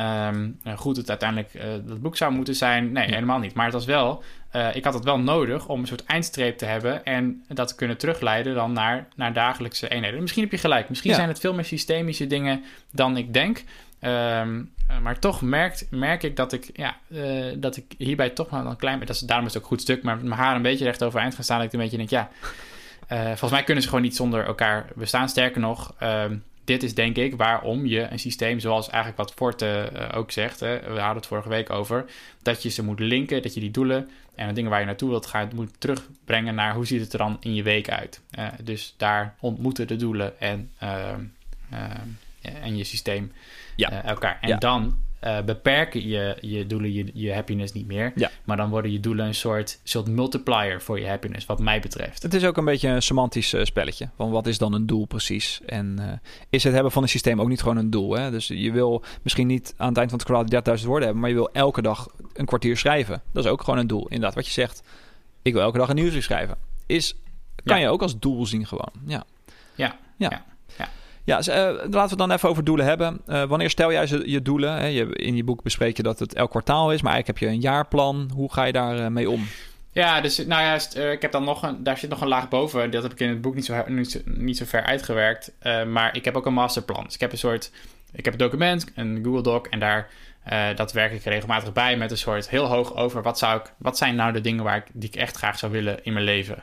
um, 0.00 0.58
hoe 0.62 0.76
goed 0.76 0.96
het 0.96 1.08
uiteindelijk 1.08 1.54
uh, 1.54 1.62
dat 1.84 2.00
boek 2.00 2.16
zou 2.16 2.32
moeten 2.32 2.54
zijn? 2.54 2.92
Nee, 2.92 3.14
helemaal 3.14 3.38
niet. 3.38 3.54
Maar 3.54 3.64
het 3.64 3.74
was 3.74 3.84
wel, 3.84 4.22
ik 4.72 4.84
had 4.84 4.94
het 4.94 5.04
wel 5.04 5.18
nodig 5.18 5.66
om 5.66 5.80
een 5.80 5.86
soort 5.86 6.04
eindstreep 6.04 6.58
te 6.58 6.64
hebben 6.64 7.04
en 7.04 7.44
dat 7.48 7.68
te 7.68 7.74
kunnen 7.74 7.98
terugleiden 7.98 8.54
dan 8.54 8.72
naar, 8.72 9.08
naar 9.16 9.32
dagelijkse 9.32 9.88
eenheden. 9.88 10.20
Misschien 10.20 10.42
heb 10.42 10.52
je 10.52 10.58
gelijk. 10.58 10.88
Misschien 10.88 11.14
zijn 11.14 11.28
het 11.28 11.40
veel 11.40 11.54
meer 11.54 11.64
systemische 11.64 12.26
dingen 12.26 12.64
dan 12.92 13.16
ik 13.16 13.32
denk. 13.32 13.64
Um, 14.00 14.72
maar 14.98 15.18
toch 15.18 15.42
merkt, 15.42 15.86
merk 15.90 16.22
ik 16.22 16.36
dat 16.36 16.52
ik, 16.52 16.70
ja, 16.72 16.96
uh, 17.08 17.54
dat 17.56 17.76
ik 17.76 17.84
hierbij 17.98 18.30
toch 18.30 18.50
maar 18.50 18.66
een 18.66 18.76
klein 18.76 18.98
beetje... 18.98 19.14
Dat 19.14 19.28
daarom 19.28 19.46
is 19.46 19.54
het 19.54 19.62
ook 19.62 19.70
een 19.70 19.76
goed 19.76 19.86
stuk, 19.86 20.02
maar 20.02 20.16
met 20.16 20.24
mijn 20.24 20.40
haar 20.40 20.56
een 20.56 20.62
beetje 20.62 20.84
recht 20.84 21.04
overeind 21.04 21.34
gaan 21.34 21.44
staan... 21.44 21.58
dat 21.58 21.66
ik 21.66 21.72
een 21.72 21.78
beetje 21.78 21.96
denk, 21.96 22.10
ja... 22.10 22.30
Uh, 23.12 23.26
volgens 23.26 23.50
mij 23.50 23.64
kunnen 23.64 23.82
ze 23.82 23.88
gewoon 23.88 24.04
niet 24.04 24.16
zonder 24.16 24.44
elkaar 24.44 24.86
bestaan. 24.94 25.28
Sterker 25.28 25.60
nog, 25.60 25.94
uh, 26.02 26.24
dit 26.64 26.82
is 26.82 26.94
denk 26.94 27.16
ik 27.16 27.36
waarom 27.36 27.86
je 27.86 28.00
een 28.10 28.18
systeem... 28.18 28.60
zoals 28.60 28.88
eigenlijk 28.88 29.16
wat 29.16 29.32
Forte 29.32 29.90
ook 30.14 30.30
zegt... 30.30 30.60
We 30.60 30.80
hadden 30.84 31.16
het 31.16 31.26
vorige 31.26 31.48
week 31.48 31.70
over... 31.70 32.04
dat 32.42 32.62
je 32.62 32.68
ze 32.68 32.84
moet 32.84 33.00
linken, 33.00 33.42
dat 33.42 33.54
je 33.54 33.60
die 33.60 33.70
doelen... 33.70 34.10
en 34.34 34.48
de 34.48 34.54
dingen 34.54 34.70
waar 34.70 34.80
je 34.80 34.86
naartoe 34.86 35.10
wilt 35.10 35.26
gaan... 35.26 35.50
moet 35.54 35.80
terugbrengen 35.80 36.54
naar 36.54 36.74
hoe 36.74 36.86
ziet 36.86 37.00
het 37.00 37.12
er 37.12 37.18
dan 37.18 37.36
in 37.40 37.54
je 37.54 37.62
week 37.62 37.90
uit. 37.90 38.20
dus 38.62 38.94
daar 38.96 39.34
ontmoeten 39.40 39.86
de 39.86 39.96
doelen 39.96 40.40
en, 40.40 40.70
en 42.40 42.76
je 42.76 42.84
systeem... 42.84 43.32
Ja. 43.76 43.92
Uh, 43.92 44.08
elkaar. 44.08 44.38
En 44.40 44.48
ja. 44.48 44.56
dan 44.56 44.98
uh, 45.24 45.40
beperken 45.42 46.08
je, 46.08 46.36
je 46.40 46.66
doelen 46.66 46.92
je, 46.92 47.10
je 47.14 47.34
happiness 47.34 47.72
niet 47.72 47.86
meer. 47.86 48.12
Ja. 48.14 48.30
Maar 48.44 48.56
dan 48.56 48.70
worden 48.70 48.92
je 48.92 49.00
doelen 49.00 49.26
een 49.26 49.34
soort, 49.34 49.80
soort 49.84 50.08
multiplier 50.08 50.80
voor 50.82 51.00
je 51.00 51.08
happiness, 51.08 51.46
wat 51.46 51.60
mij 51.60 51.80
betreft. 51.80 52.22
Het 52.22 52.34
is 52.34 52.44
ook 52.44 52.56
een 52.56 52.64
beetje 52.64 52.88
een 52.88 53.02
semantisch 53.02 53.54
spelletje. 53.62 54.08
Van 54.16 54.30
wat 54.30 54.46
is 54.46 54.58
dan 54.58 54.72
een 54.72 54.86
doel 54.86 55.04
precies? 55.04 55.60
En 55.66 55.96
uh, 56.00 56.12
is 56.50 56.64
het 56.64 56.72
hebben 56.72 56.92
van 56.92 57.02
een 57.02 57.08
systeem 57.08 57.40
ook 57.40 57.48
niet 57.48 57.60
gewoon 57.60 57.76
een 57.76 57.90
doel? 57.90 58.16
Hè? 58.16 58.30
Dus 58.30 58.48
je 58.48 58.72
wil 58.72 59.02
misschien 59.22 59.46
niet 59.46 59.74
aan 59.76 59.88
het 59.88 59.96
eind 59.96 60.10
van 60.10 60.18
het 60.18 60.28
kwartaal 60.28 60.76
30.000 60.78 60.84
woorden 60.84 61.04
hebben, 61.04 61.20
maar 61.20 61.30
je 61.30 61.36
wil 61.36 61.50
elke 61.52 61.82
dag 61.82 62.08
een 62.32 62.46
kwartier 62.46 62.76
schrijven. 62.76 63.22
Dat 63.32 63.44
is 63.44 63.50
ook 63.50 63.62
gewoon 63.62 63.78
een 63.78 63.86
doel. 63.86 64.04
Inderdaad, 64.04 64.34
wat 64.34 64.46
je 64.46 64.52
zegt. 64.52 64.82
Ik 65.42 65.52
wil 65.52 65.62
elke 65.62 65.78
dag 65.78 65.88
een 65.88 65.94
nieuwsbrief 65.94 66.24
schrijven. 66.24 66.56
Is, 66.86 67.16
kan 67.64 67.76
ja. 67.76 67.82
je 67.82 67.88
ook 67.88 68.02
als 68.02 68.18
doel 68.18 68.46
zien 68.46 68.66
gewoon. 68.66 68.92
Ja. 69.06 69.24
Ja. 69.74 69.98
ja. 70.16 70.30
Ja, 70.30 70.44
dus, 71.24 71.48
uh, 71.48 71.54
laten 71.54 71.90
we 71.90 71.98
het 71.98 72.18
dan 72.18 72.30
even 72.30 72.48
over 72.48 72.64
doelen 72.64 72.86
hebben. 72.86 73.20
Uh, 73.26 73.44
wanneer 73.44 73.70
stel 73.70 73.92
jij 73.92 74.06
je, 74.24 74.42
doelen? 74.42 74.74
Hè? 74.74 74.88
In 75.12 75.36
je 75.36 75.44
boek 75.44 75.62
bespreek 75.62 75.96
je 75.96 76.02
dat 76.02 76.18
het 76.18 76.34
elk 76.34 76.50
kwartaal 76.50 76.92
is, 76.92 77.02
maar 77.02 77.12
eigenlijk 77.12 77.40
heb 77.40 77.48
je 77.48 77.54
een 77.54 77.62
jaarplan. 77.62 78.30
Hoe 78.34 78.52
ga 78.52 78.64
je 78.64 78.72
daar 78.72 78.98
uh, 78.98 79.06
mee 79.06 79.30
om? 79.30 79.46
Ja, 79.92 80.20
dus 80.20 80.46
nou 80.46 80.62
ja, 80.62 81.00
ik 81.10 81.22
heb 81.22 81.32
dan 81.32 81.44
nog 81.44 81.62
een, 81.62 81.82
daar 81.82 81.98
zit 81.98 82.10
nog 82.10 82.20
een 82.20 82.28
laag 82.28 82.48
boven. 82.48 82.90
Dat 82.90 83.02
heb 83.02 83.12
ik 83.12 83.20
in 83.20 83.28
het 83.28 83.40
boek 83.40 83.54
niet 83.54 83.64
zo, 83.64 83.84
niet 83.86 84.10
zo, 84.10 84.18
niet 84.24 84.56
zo 84.56 84.64
ver 84.64 84.82
uitgewerkt. 84.82 85.52
maar 85.86 86.16
ik 86.16 86.24
heb 86.24 86.36
ook 86.36 86.46
een 86.46 86.52
masterplan. 86.52 87.04
Dus 87.04 87.14
ik 87.14 87.20
heb 87.20 87.32
een 87.32 87.38
soort, 87.38 87.70
ik 88.12 88.24
heb 88.24 88.34
een 88.34 88.40
document, 88.40 88.92
een 88.94 89.20
Google 89.24 89.42
Doc, 89.42 89.62
en 89.70 89.78
daar 89.78 90.10
dat 90.74 90.92
werk 90.92 91.12
ik 91.12 91.24
regelmatig 91.24 91.72
bij 91.72 91.96
met 91.96 92.10
een 92.10 92.18
soort 92.18 92.48
heel 92.48 92.66
hoog 92.66 92.96
over 92.96 93.22
wat 93.22 93.38
zou 93.38 93.60
ik, 93.60 93.72
wat 93.78 93.98
zijn 93.98 94.14
nou 94.14 94.32
de 94.32 94.40
dingen 94.40 94.64
waar 94.64 94.76
ik, 94.76 94.86
die 94.92 95.08
ik 95.08 95.16
echt 95.16 95.36
graag 95.36 95.58
zou 95.58 95.72
willen 95.72 96.04
in 96.04 96.12
mijn 96.12 96.24
leven. 96.24 96.62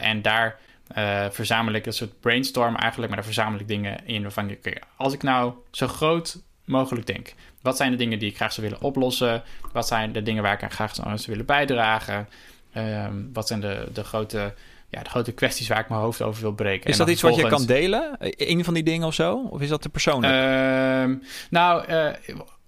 en 0.00 0.22
daar 0.22 0.58
uh, 0.96 1.26
verzamel 1.30 1.72
ik 1.72 1.86
een 1.86 1.92
soort 1.92 2.20
brainstorm 2.20 2.76
eigenlijk, 2.76 3.08
maar 3.08 3.20
daar 3.20 3.32
verzamel 3.32 3.60
ik 3.60 3.68
dingen 3.68 4.06
in 4.06 4.22
waarvan 4.22 4.50
ik, 4.50 4.58
okay, 4.58 4.82
als 4.96 5.12
ik 5.12 5.22
nou 5.22 5.52
zo 5.70 5.86
groot 5.86 6.42
mogelijk 6.64 7.06
denk, 7.06 7.34
wat 7.62 7.76
zijn 7.76 7.90
de 7.90 7.96
dingen 7.96 8.18
die 8.18 8.28
ik 8.28 8.36
graag 8.36 8.52
zou 8.52 8.66
willen 8.66 8.82
oplossen? 8.82 9.42
Wat 9.72 9.86
zijn 9.86 10.12
de 10.12 10.22
dingen 10.22 10.42
waar 10.42 10.62
ik 10.62 10.72
graag 10.72 10.94
zou 10.94 11.18
willen 11.26 11.46
bijdragen? 11.46 12.28
Ehm, 12.72 13.14
wat 13.32 13.46
zijn 13.46 13.60
de, 13.60 13.88
de, 13.92 14.04
grote, 14.04 14.54
ja, 14.88 15.02
de 15.02 15.10
grote 15.10 15.32
kwesties 15.32 15.68
waar 15.68 15.80
ik 15.80 15.88
mijn 15.88 16.00
hoofd 16.00 16.22
over 16.22 16.42
wil 16.42 16.52
breken? 16.52 16.86
Is 16.86 16.92
En 16.92 16.98
dat 16.98 17.08
iets 17.08 17.22
wat 17.22 17.34
je 17.34 17.48
kan 17.48 17.66
delen? 17.66 18.16
Een 18.18 18.64
van 18.64 18.74
die 18.74 18.82
dingen 18.82 19.06
of 19.06 19.14
zo? 19.14 19.48
Of 19.50 19.60
is 19.60 19.68
dat 19.68 19.82
te 19.82 19.88
persoonlijk? 19.88 20.32
Ehm, 20.32 21.14
nou, 21.50 21.84
eh, 21.84 22.08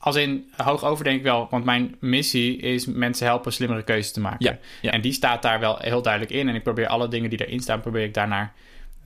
als 0.04 0.16
in 0.16 0.50
hoog 0.56 0.84
over 0.84 1.04
denk 1.04 1.16
ik 1.16 1.23
wel, 1.23 1.46
want 1.50 1.64
mijn 1.64 1.96
missie 2.00 2.56
is 2.56 2.87
mensen 2.87 3.26
helpen 3.26 3.52
slimmere 3.52 3.82
keuzes 3.82 4.12
te 4.12 4.20
maken. 4.20 4.44
Ja, 4.44 4.58
ja. 4.80 4.90
En 4.90 5.00
die 5.00 5.12
staat 5.12 5.42
daar 5.42 5.61
wel 5.61 5.78
heel 5.78 6.02
duidelijk 6.02 6.32
in. 6.32 6.49
En 6.49 6.54
ik 6.54 6.62
probeer 6.62 6.87
alle 6.87 7.08
dingen 7.08 7.30
die 7.30 7.46
erin 7.46 7.61
staan, 7.61 7.80
probeer 7.80 8.04
ik 8.04 8.14
daarnaar 8.14 8.52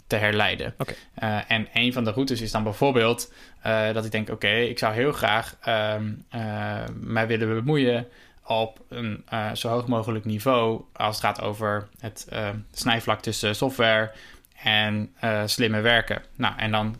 te 0.06 0.16
herleiden. 0.16 0.74
Oké. 0.78 0.94
Eh, 1.14 1.50
en 1.50 1.68
een 1.72 1.92
van 1.92 2.04
de 2.04 2.10
routes 2.10 2.40
is 2.40 2.50
dan 2.50 2.62
bijvoorbeeld 2.62 3.32
eh, 3.60 3.92
dat 3.92 4.04
ik 4.04 4.10
denk: 4.10 4.30
oké, 4.30 4.50
ik 4.50 4.78
zou 4.78 4.94
heel 4.94 5.12
graag 5.12 5.56
ehm, 5.60 6.12
eh, 6.28 6.82
mij 7.00 7.26
willen 7.26 7.48
bemoeien 7.48 8.06
op 8.44 8.80
een 8.88 9.24
zo 9.54 9.68
hoog 9.68 9.86
mogelijk 9.86 10.24
niveau 10.24 10.82
als 10.92 11.16
het 11.16 11.24
gaat 11.24 11.40
over 11.40 11.88
het 12.00 12.28
snijvlak 12.72 13.20
tussen 13.20 13.56
software 13.56 14.12
en 14.62 15.14
slimme 15.44 15.80
werken. 15.80 16.22
Nou, 16.36 16.54
en 16.56 16.70
dan 16.70 16.96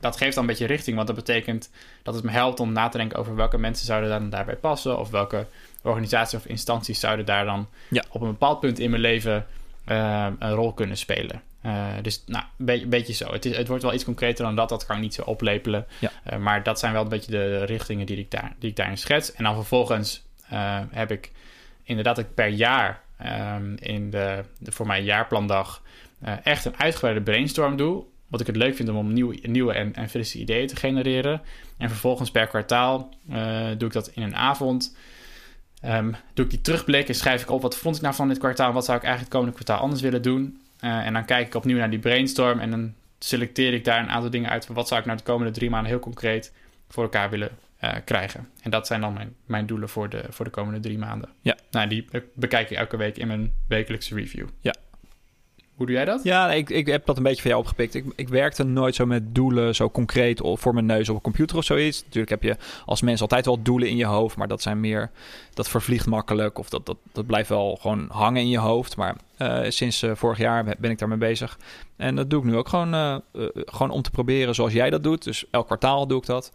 dat 0.00 0.16
geeft 0.16 0.34
dan 0.34 0.42
een 0.42 0.50
beetje 0.50 0.66
richting, 0.66 0.96
want 0.96 1.06
dat 1.06 1.16
betekent 1.16 1.70
dat 2.02 2.14
het 2.14 2.24
me 2.24 2.30
helpt 2.30 2.60
om 2.60 2.72
na 2.72 2.88
te 2.88 2.98
denken 2.98 3.18
over 3.18 3.34
welke 3.34 3.58
mensen 3.58 3.86
zouden 3.86 4.10
dan 4.10 4.30
daarbij 4.30 4.56
passen 4.56 4.98
of 4.98 5.10
welke 5.10 5.46
organisaties 5.82 6.38
of 6.38 6.46
instanties 6.46 7.00
zouden 7.00 7.26
daar 7.26 7.44
dan 7.44 7.68
Ja. 7.88 8.04
op 8.10 8.20
een 8.20 8.30
bepaald 8.30 8.60
punt 8.60 8.78
in 8.78 8.90
mijn 8.90 9.02
leven 9.02 9.46
eh, 9.84 10.26
een 10.38 10.52
rol 10.52 10.72
kunnen 10.72 10.96
spelen. 10.96 11.42
Eh, 11.62 11.86
dus 12.02 12.22
nou, 12.26 12.44
een 12.58 12.64
beetje, 12.64 12.86
beetje 12.86 13.12
zo. 13.12 13.32
Het, 13.32 13.44
is, 13.44 13.56
het 13.56 13.68
wordt 13.68 13.82
wel 13.82 13.94
iets 13.94 14.04
concreter 14.04 14.44
dan 14.44 14.56
dat, 14.56 14.68
dat 14.68 14.86
kan 14.86 14.96
ik 14.96 15.02
niet 15.02 15.14
zo 15.14 15.22
oplepelen. 15.22 15.86
Ja. 15.98 16.10
Eh, 16.24 16.38
maar 16.38 16.62
dat 16.62 16.78
zijn 16.78 16.92
wel 16.92 17.02
een 17.02 17.08
beetje 17.08 17.30
de 17.30 17.64
richtingen 17.64 18.06
die 18.06 18.16
ik, 18.16 18.30
daar, 18.30 18.52
die 18.58 18.70
ik 18.70 18.76
daarin 18.76 18.98
schets. 18.98 19.32
En 19.32 19.44
dan 19.44 19.54
vervolgens 19.54 20.22
heb 20.90 21.10
ik 21.10 21.30
inderdaad 21.82 22.18
ik 22.18 22.34
per 22.34 22.46
jaar 22.46 23.02
ehm, 23.16 23.74
in 23.74 24.10
de, 24.10 24.44
de 24.58 24.72
voor 24.72 24.86
mijn 24.86 25.04
jaarplandag 25.04 25.82
echt 26.42 26.64
een 26.64 26.78
uitgebreide 26.78 27.20
brainstorm 27.20 27.76
doe. 27.76 28.04
Wat 28.30 28.40
ik 28.40 28.46
het 28.46 28.56
leuk 28.56 28.76
vind 28.76 28.88
om, 28.88 28.96
om 28.96 29.12
nieuwe, 29.12 29.38
nieuwe 29.42 29.72
en, 29.72 29.94
en 29.94 30.08
frisse 30.08 30.38
ideeën 30.38 30.66
te 30.66 30.76
genereren. 30.76 31.42
En 31.78 31.88
vervolgens 31.88 32.30
per 32.30 32.46
kwartaal 32.46 33.14
eh, 33.28 33.66
doe 33.78 33.88
ik 33.88 33.92
dat 33.92 34.10
in 34.14 34.22
een 34.22 34.36
avond. 34.36 34.96
Ehm, 35.80 36.12
doe 36.34 36.44
ik 36.44 36.50
die 36.50 36.60
terugblik 36.60 37.08
en 37.08 37.14
schrijf 37.14 37.42
ik 37.42 37.50
op 37.50 37.62
wat 37.62 37.76
vond 37.76 37.96
ik 37.96 38.02
nou 38.02 38.14
van 38.14 38.28
dit 38.28 38.38
kwartaal. 38.38 38.72
Wat 38.72 38.84
zou 38.84 38.98
ik 38.98 39.04
eigenlijk 39.04 39.32
het 39.32 39.42
komende 39.42 39.64
kwartaal 39.64 39.84
anders 39.84 40.00
willen 40.02 40.22
doen. 40.22 40.60
Eh, 40.80 41.06
en 41.06 41.12
dan 41.12 41.24
kijk 41.24 41.46
ik 41.46 41.54
opnieuw 41.54 41.78
naar 41.78 41.90
die 41.90 41.98
brainstorm. 41.98 42.58
En 42.58 42.70
dan 42.70 42.94
selecteer 43.18 43.72
ik 43.72 43.84
daar 43.84 44.00
een 44.00 44.10
aantal 44.10 44.30
dingen 44.30 44.50
uit. 44.50 44.66
Van 44.66 44.74
wat 44.74 44.88
zou 44.88 45.00
ik 45.00 45.06
nou 45.06 45.18
de 45.18 45.24
komende 45.24 45.52
drie 45.52 45.70
maanden 45.70 45.90
heel 45.90 46.00
concreet 46.00 46.52
voor 46.88 47.02
elkaar 47.02 47.30
willen 47.30 47.50
eh, 47.76 47.94
krijgen. 48.04 48.48
En 48.62 48.70
dat 48.70 48.86
zijn 48.86 49.00
dan 49.00 49.12
mijn, 49.12 49.34
mijn 49.46 49.66
doelen 49.66 49.88
voor 49.88 50.08
de, 50.08 50.24
voor 50.28 50.44
de 50.44 50.50
komende 50.50 50.80
drie 50.80 50.98
maanden. 50.98 51.28
Ja. 51.40 51.56
Nou, 51.70 51.88
die 51.88 52.04
bekijk 52.34 52.70
ik 52.70 52.76
elke 52.76 52.96
week 52.96 53.16
in 53.16 53.26
mijn 53.26 53.52
wekelijkse 53.68 54.14
review. 54.14 54.46
Ja. 54.60 54.74
Hoe 55.80 55.88
doe 55.88 55.98
jij 55.98 56.04
dat? 56.04 56.22
Ja, 56.22 56.52
ik, 56.52 56.70
ik 56.70 56.86
heb 56.86 57.06
dat 57.06 57.16
een 57.16 57.22
beetje 57.22 57.42
van 57.42 57.50
jou 57.50 57.62
opgepikt. 57.62 57.94
Ik, 57.94 58.04
ik 58.16 58.28
werkte 58.28 58.64
nooit 58.64 58.94
zo 58.94 59.06
met 59.06 59.34
doelen, 59.34 59.74
zo 59.74 59.90
concreet 59.90 60.40
voor 60.42 60.74
mijn 60.74 60.86
neus 60.86 61.08
op 61.08 61.14
een 61.14 61.20
computer 61.22 61.56
of 61.56 61.64
zoiets. 61.64 62.02
Natuurlijk 62.02 62.30
heb 62.30 62.42
je 62.42 62.56
als 62.86 63.02
mens 63.02 63.20
altijd 63.20 63.44
wel 63.44 63.62
doelen 63.62 63.88
in 63.88 63.96
je 63.96 64.04
hoofd, 64.04 64.36
maar 64.36 64.48
dat 64.48 64.62
zijn 64.62 64.80
meer, 64.80 65.10
dat 65.54 65.68
vervliegt 65.68 66.06
makkelijk 66.06 66.58
of 66.58 66.68
dat, 66.68 66.86
dat, 66.86 66.96
dat 67.12 67.26
blijft 67.26 67.48
wel 67.48 67.78
gewoon 67.80 68.06
hangen 68.10 68.40
in 68.40 68.48
je 68.48 68.58
hoofd. 68.58 68.96
Maar 68.96 69.16
eh, 69.36 69.60
sinds 69.68 70.02
eh, 70.02 70.10
vorig 70.14 70.38
jaar 70.38 70.64
ben 70.78 70.90
ik 70.90 70.98
daarmee 70.98 71.18
bezig. 71.18 71.58
En 71.96 72.16
dat 72.16 72.30
doe 72.30 72.40
ik 72.40 72.46
nu 72.46 72.56
ook 72.56 72.68
gewoon, 72.68 72.94
eh, 72.94 73.16
gewoon 73.54 73.90
om 73.90 74.02
te 74.02 74.10
proberen 74.10 74.54
zoals 74.54 74.72
jij 74.72 74.90
dat 74.90 75.02
doet. 75.02 75.24
Dus 75.24 75.44
elk 75.50 75.66
kwartaal 75.66 76.06
doe 76.06 76.18
ik 76.18 76.26
dat. 76.26 76.52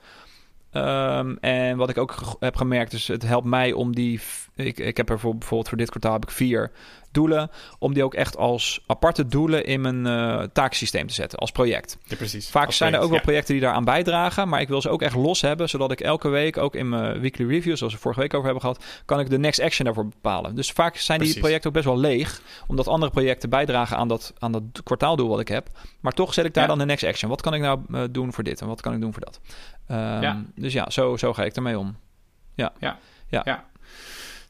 Ehm, 0.72 1.36
en 1.39 1.77
wat 1.77 1.89
ik 1.89 1.98
ook 1.98 2.15
heb 2.39 2.55
gemerkt, 2.55 2.94
is 2.94 3.08
het 3.08 3.24
helpt 3.24 3.48
mij 3.48 3.74
om 3.74 3.96
die. 3.96 4.20
Ik, 4.55 4.79
ik 4.79 4.98
heb 4.98 5.10
er 5.10 5.20
voor, 5.20 5.38
bijvoorbeeld 5.38 5.70
voor 5.70 5.77
dit 5.77 5.89
kwartaal 5.89 6.13
heb 6.13 6.24
ik 6.24 6.32
vier 6.32 6.72
doelen. 7.15 7.51
Om 7.79 7.93
die 7.93 8.03
ook 8.03 8.13
echt 8.13 8.38
als 8.38 8.84
aparte 8.88 9.27
doelen 9.27 9.65
in 9.65 9.81
mijn 9.81 10.05
eh 10.05 10.43
taaksysteem 10.53 11.07
te 11.07 11.13
zetten, 11.13 11.39
als 11.39 11.51
project. 11.51 11.98
Ja, 12.03 12.15
precies. 12.15 12.50
Vaak 12.50 12.65
Als 12.65 12.77
zijn 12.77 12.93
er 12.93 13.00
ook 13.00 13.10
wel 13.10 13.17
ja. 13.17 13.24
projecten 13.24 13.53
die 13.53 13.63
daaraan 13.63 13.84
bijdragen. 13.84 14.50
Maar 14.50 14.62
ik 14.62 14.67
wil 14.67 14.81
ze 14.81 14.89
ook 14.89 15.01
echt 15.01 15.15
los 15.15 15.41
hebben. 15.41 15.69
Zodat 15.69 15.91
ik 15.91 16.00
elke 16.01 16.29
week, 16.29 16.57
ook 16.57 16.75
in 16.75 16.89
mijn 16.89 17.19
weekly 17.19 17.48
review, 17.48 17.75
zoals 17.75 17.93
we 17.93 18.00
vorige 18.00 18.19
week 18.19 18.34
over 18.34 18.45
hebben 18.45 18.62
gehad, 18.62 18.84
kan 19.05 19.19
ik 19.19 19.29
de 19.29 19.38
next 19.39 19.60
action 19.60 19.86
daarvoor 19.86 20.07
bepalen. 20.07 20.55
Dus 20.55 20.72
vaak 20.72 20.95
zijn 20.98 21.20
die 21.20 21.39
projecten 21.39 21.68
ook 21.68 21.74
best 21.75 21.85
wel 21.85 21.98
leeg. 22.00 22.42
Omdat 22.68 22.87
andere 22.87 23.11
projecten 23.11 23.50
bijdragen 23.50 23.98
aan 23.98 24.07
dat, 24.07 24.33
aan 24.39 24.51
dat 24.51 24.63
kwartaaldoel 24.83 25.29
wat 25.29 25.39
ik 25.39 25.48
heb. 25.48 25.68
Maar 26.00 26.11
toch 26.13 26.33
zet 26.33 26.46
ik 26.46 26.53
daar 26.53 26.63
Ja. 26.63 26.70
dan 26.70 26.77
de 26.77 26.85
next 26.85 27.03
action. 27.03 27.29
Wat 27.29 27.42
kan 27.42 27.53
ik 27.53 27.61
nou 27.61 27.79
eh, 27.94 28.01
doen 28.11 28.33
voor 28.33 28.44
dit 28.44 28.61
en 28.61 28.68
wat 28.68 28.81
kan 28.81 28.94
ik 28.94 29.01
doen 29.01 29.13
voor 29.13 29.24
dat? 29.25 29.39
Ja. 29.87 30.44
Dus 30.55 30.74
ja, 30.74 30.89
zo, 30.89 31.18
zo 31.18 31.33
ga 31.33 31.44
ik 31.44 31.55
ermee 31.55 31.79
om. 31.79 31.96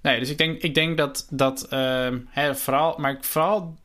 Nee, 0.05 0.19
dus 0.19 0.29
ik 0.29 0.37
denk, 0.37 0.61
ik 0.61 0.73
denk 0.73 0.97
dat, 0.97 1.27
dat 1.29 1.67
ehm, 1.69 2.19
hè, 2.29 2.55
vooral, 2.55 2.95
maar 2.97 3.17
vooral 3.21 3.75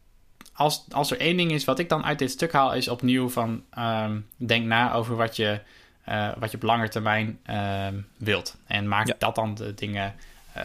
als, 0.53 0.85
als 0.91 1.11
er 1.11 1.21
één 1.21 1.37
ding 1.37 1.51
is 1.53 1.65
wat 1.65 1.79
ik 1.79 1.89
dan 1.89 2.05
uit 2.05 2.19
dit 2.19 2.31
stuk 2.31 2.53
haal, 2.53 2.75
is 2.75 2.89
opnieuw 2.89 3.29
van 3.29 3.65
ehm, 3.71 4.21
denk 4.37 4.67
na 4.67 4.93
over 4.93 5.17
wat 5.17 5.37
je, 5.37 5.61
eh, 6.05 6.29
wat 6.39 6.51
je 6.51 6.57
op 6.57 6.63
lange 6.63 6.89
termijn 6.89 7.39
ehm, 7.43 7.95
wilt. 8.17 8.57
En 8.67 8.89
maak 8.89 9.07
Ja. 9.07 9.15
dat 9.19 9.35
dan 9.35 9.55
de 9.55 9.75
dingen. 9.75 10.15
eh, 10.53 10.65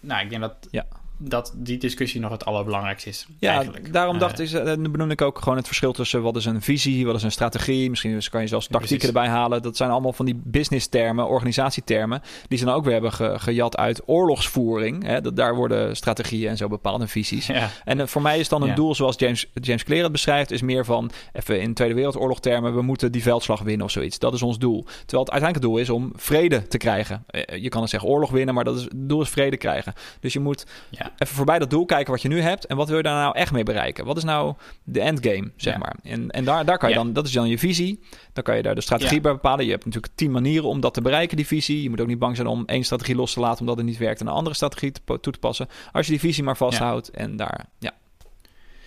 nou, 0.00 0.22
ik 0.22 0.30
denk 0.30 0.40
dat, 0.42 0.54
Ja. 0.70 0.86
Dat 1.18 1.52
die 1.56 1.78
discussie 1.78 2.20
nog 2.20 2.30
het 2.30 2.44
allerbelangrijkste 2.44 3.08
is. 3.08 3.26
Ja, 3.38 3.54
eigenlijk. 3.54 3.92
daarom 3.92 4.14
Eh, 4.14 4.20
dacht 4.20 4.38
ik, 4.40 4.50
eh, 4.50 4.64
dan 4.64 4.92
benoem 4.92 5.10
ik 5.10 5.20
ook 5.22 5.38
gewoon 5.38 5.56
het 5.56 5.66
verschil 5.66 5.92
tussen 5.92 6.22
wat 6.22 6.36
is 6.36 6.44
een 6.44 6.62
visie, 6.62 7.06
wat 7.06 7.14
is 7.14 7.22
een 7.22 7.32
strategie. 7.32 7.90
Misschien 7.90 8.20
kan 8.30 8.40
je 8.40 8.46
zelfs 8.46 8.66
tactieken 8.66 8.96
precies. 8.98 9.14
erbij 9.16 9.28
halen. 9.28 9.62
Dat 9.62 9.76
zijn 9.76 9.90
allemaal 9.90 10.12
van 10.12 10.24
die 10.26 10.40
business 10.44 10.86
termen, 10.86 11.28
organisatietermen, 11.28 12.22
die 12.48 12.58
ze 12.58 12.64
dan 12.64 12.74
ook 12.74 12.84
weer 12.84 12.92
hebben 12.92 13.12
ge- 13.12 13.34
gejat 13.38 13.76
uit 13.76 14.02
oorlogsvoering. 14.06 15.04
Hè? 15.04 15.20
Dat, 15.20 15.36
daar 15.36 15.54
worden 15.54 15.96
strategieën 15.96 16.48
en 16.48 16.56
zo 16.56 16.68
bepaald 16.68 17.00
en 17.00 17.08
visies. 17.08 17.46
Ja, 17.46 17.70
En 17.84 18.00
eh, 18.00 18.06
voor 18.06 18.22
mij 18.22 18.38
is 18.38 18.48
dan 18.48 18.62
een 18.62 18.68
Ja. 18.68 18.74
doel 18.74 18.94
zoals 18.94 19.18
James, 19.18 19.46
James 19.54 19.84
Clear 19.84 20.02
het 20.02 20.12
beschrijft, 20.12 20.50
is 20.50 20.62
meer 20.62 20.84
van, 20.84 21.10
even 21.32 21.60
in 21.60 21.74
Tweede 21.74 21.94
Wereldoorlog 21.94 22.40
termen, 22.40 22.74
we 22.74 22.82
moeten 22.82 23.12
die 23.12 23.22
veldslag 23.22 23.60
winnen 23.60 23.86
of 23.86 23.92
zoiets. 23.92 24.18
Dat 24.18 24.34
is 24.34 24.42
ons 24.42 24.58
doel. 24.58 24.84
Terwijl 24.84 25.22
het 25.24 25.30
uiteindelijk 25.30 25.60
doel 25.70 25.78
is 25.78 25.90
om 25.90 26.12
vrede 26.16 26.66
te 26.68 26.76
krijgen. 26.78 27.24
Eh, 27.26 27.62
Je 27.62 27.68
kan 27.68 27.80
het 27.80 27.90
zeggen 27.90 28.08
oorlog 28.08 28.30
winnen, 28.30 28.54
maar 28.54 28.64
dat 28.64 28.76
is, 28.76 28.82
het 28.82 28.92
doel 28.94 29.22
is 29.22 29.28
vrede 29.28 29.56
krijgen. 29.56 29.92
Dus 30.20 30.32
je 30.32 30.40
moet 30.40 30.66
ja. 30.90 31.11
Even 31.18 31.34
voorbij 31.36 31.58
dat 31.58 31.70
doel 31.70 31.84
kijken 31.84 32.12
wat 32.12 32.22
je 32.22 32.28
nu 32.28 32.40
hebt 32.40 32.66
en 32.66 32.76
wat 32.76 32.88
wil 32.88 32.96
je 32.96 33.02
daar 33.02 33.22
nou 33.22 33.36
echt 33.36 33.52
mee 33.52 33.62
bereiken? 33.62 34.04
Wat 34.04 34.16
is 34.16 34.24
nou 34.24 34.54
de 34.84 35.00
endgame, 35.00 35.50
zeg 35.56 35.72
Ja. 35.72 35.78
maar? 35.78 35.96
En, 36.02 36.30
en 36.30 36.44
daar, 36.44 36.64
daar 36.64 36.78
kan 36.78 36.88
je 36.88 36.94
Ja. 36.94 37.02
dan, 37.02 37.12
dat 37.12 37.26
is 37.26 37.32
dan 37.32 37.48
je 37.48 37.58
visie. 37.58 38.00
Dan 38.32 38.42
kan 38.44 38.56
je 38.56 38.62
daar 38.62 38.74
de 38.74 38.80
strategie 38.80 39.16
Ja. 39.16 39.20
bij 39.22 39.32
bepalen. 39.32 39.64
Je 39.64 39.70
hebt 39.70 39.84
natuurlijk 39.84 40.12
tien 40.14 40.30
manieren 40.30 40.68
om 40.68 40.80
dat 40.80 40.94
te 40.94 41.00
bereiken, 41.02 41.36
die 41.36 41.46
visie. 41.46 41.82
Je 41.82 41.90
moet 41.90 42.00
ook 42.00 42.06
niet 42.06 42.18
bang 42.18 42.36
zijn 42.36 42.48
om 42.48 42.62
één 42.66 42.84
strategie 42.84 43.14
los 43.16 43.32
te 43.32 43.40
laten 43.40 43.60
omdat 43.60 43.76
het 43.76 43.86
niet 43.86 43.98
werkt 43.98 44.20
en 44.20 44.26
een 44.26 44.32
andere 44.32 44.54
strategie 44.54 44.92
te, 44.92 45.00
toe 45.20 45.32
te 45.32 45.38
passen. 45.38 45.68
Als 45.92 46.06
je 46.06 46.12
die 46.12 46.20
visie 46.20 46.44
maar 46.44 46.56
vasthoudt 46.56 47.10
en 47.10 47.36
daar, 47.36 47.66
ja. 47.78 47.90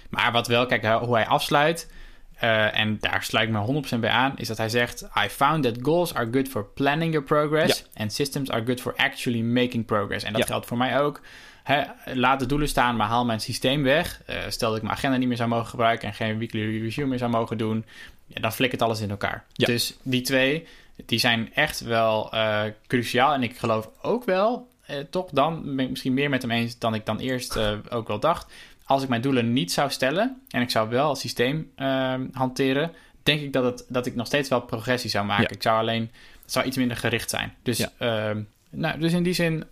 Maar 0.09 0.31
wat 0.31 0.47
wel, 0.47 0.65
kijk 0.65 0.85
hoe 0.85 1.15
hij 1.15 1.27
afsluit, 1.27 1.91
eh, 2.35 2.79
en 2.79 2.97
daar 2.99 3.23
sluit 3.23 3.47
ik 3.47 3.53
me 3.53 3.59
100% 3.59 4.01
bij 4.01 4.09
aan, 4.09 4.33
is 4.35 4.47
dat 4.47 4.57
hij 4.57 4.69
zegt: 4.69 5.01
I 5.25 5.29
found 5.29 5.63
that 5.63 5.75
goals 5.81 6.13
are 6.13 6.27
good 6.31 6.47
for 6.47 6.65
planning 6.65 7.11
your 7.11 7.27
progress 7.27 7.85
and 7.95 8.13
systems 8.13 8.49
are 8.51 8.65
good 8.65 8.81
for 8.81 8.93
actually 8.95 9.41
making 9.41 9.85
progress. 9.85 10.23
En 10.23 10.31
dat 10.33 10.41
Ja. 10.41 10.47
geldt 10.47 10.65
voor 10.65 10.77
mij 10.77 11.01
ook. 11.01 11.21
Hè, 11.65 11.84
laat 12.13 12.39
de 12.39 12.45
doelen 12.45 12.67
staan, 12.67 12.95
maar 12.95 13.08
haal 13.08 13.25
mijn 13.25 13.39
systeem 13.39 13.84
weg. 13.84 14.21
Eh, 14.25 14.38
stel 14.47 14.67
dat 14.67 14.78
ik 14.78 14.84
mijn 14.84 14.95
agenda 14.95 15.17
niet 15.17 15.28
meer 15.28 15.38
zou 15.38 15.49
mogen 15.49 15.67
gebruiken 15.67 16.08
en 16.08 16.13
geen 16.13 16.38
weekly 16.38 16.80
review 16.82 17.08
meer 17.08 17.17
zou 17.17 17.32
mogen 17.32 17.58
doen, 17.58 17.86
ja, 18.28 18.41
dan 18.41 18.54
flikkert 18.54 18.82
alles 18.82 18.99
in 18.99 19.10
elkaar. 19.10 19.45
Ja. 19.54 19.65
Dus 19.65 19.97
die 20.04 20.21
twee, 20.21 20.67
die 21.06 21.19
zijn 21.19 21.54
echt 21.54 21.80
wel 21.80 22.32
eh, 22.34 22.62
cruciaal. 22.88 23.34
En 23.34 23.43
ik 23.43 23.58
geloof 23.58 23.89
ook 24.01 24.25
wel, 24.25 24.67
eh, 24.86 24.97
toch 25.10 25.30
dan, 25.32 25.75
ben 25.75 25.86
ik 25.86 25.89
misschien 25.89 26.13
meer 26.13 26.30
met 26.30 26.41
hem 26.41 26.51
eens 26.51 26.80
dan 26.80 26.93
ik 26.93 27.06
dan 27.06 27.19
eerst 27.19 27.58
ook 27.89 28.08
wel 28.08 28.19
dacht. 28.19 28.51
Als 28.84 29.04
ik 29.04 29.10
mijn 29.10 29.21
doelen 29.21 29.54
niet 29.54 29.71
zou 29.71 29.89
stellen 29.89 30.41
en 30.49 30.62
ik 30.62 30.69
zou 30.69 30.89
wel 30.89 31.10
het 31.10 31.17
systeem 31.19 31.71
ehm, 31.75 32.25
hanteren, 32.32 32.91
denk 33.23 33.41
ik 33.41 33.54
dat, 33.54 33.63
het, 33.63 33.86
dat 33.88 34.06
ik 34.06 34.15
nog 34.15 34.28
steeds 34.28 34.49
wel 34.49 34.62
progressie 34.62 35.10
zou 35.10 35.25
maken. 35.25 35.43
Ja. 35.43 35.56
Ik 35.56 35.62
zou 35.62 35.80
alleen, 35.80 36.12
het 36.41 36.51
zou 36.51 36.65
iets 36.65 36.78
minder 36.78 36.97
gericht 36.97 37.30
zijn. 37.30 37.54
Dus, 37.63 37.78
Ja. 37.78 37.91
ehm, 37.97 38.41
nou, 38.69 38.99
dus 38.99 39.13
in 39.13 39.23
die 39.23 39.34
zin, 39.34 39.63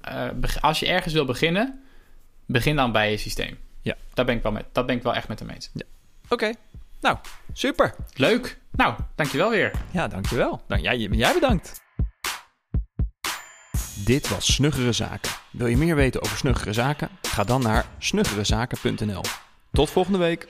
als 0.61 0.79
je 0.79 0.87
ergens 0.87 1.13
wil 1.13 1.25
beginnen, 1.25 1.82
begin 2.45 2.75
dan 2.75 2.91
bij 2.91 3.11
je 3.11 3.17
systeem. 3.17 3.57
Ja. 3.81 3.95
Daar 4.13 4.25
ben 4.25 4.35
ik 4.35 4.43
wel, 4.43 4.51
met, 4.51 4.65
dat 4.71 4.85
ben 4.85 4.95
ik 4.95 5.03
wel 5.03 5.15
echt 5.15 5.27
met 5.27 5.39
hem 5.39 5.49
eens. 5.49 5.71
Oké, 6.29 6.51
nou, 7.01 7.17
super. 7.53 7.95
Leuk. 8.13 8.57
Nou, 8.71 8.95
dankjewel 9.15 9.49
weer. 9.49 9.71
Ja, 9.91 10.07
dankjewel. 10.07 10.61
Dank, 10.67 10.81
jij, 10.81 10.97
jij 10.97 11.33
bedankt. 11.33 11.81
Dit 14.05 14.29
was 14.29 14.53
Snuggere 14.53 14.91
Zaken. 14.91 15.31
Wil 15.51 15.67
je 15.67 15.77
meer 15.77 15.95
weten 15.95 16.21
over 16.21 16.37
Snuggere 16.37 16.73
Zaken? 16.73 17.09
Ga 17.21 17.43
dan 17.43 17.61
naar 17.61 17.85
snuggerezaken.nl. 17.99 19.21
Tot 19.71 19.89
volgende 19.89 20.17
week. 20.17 20.47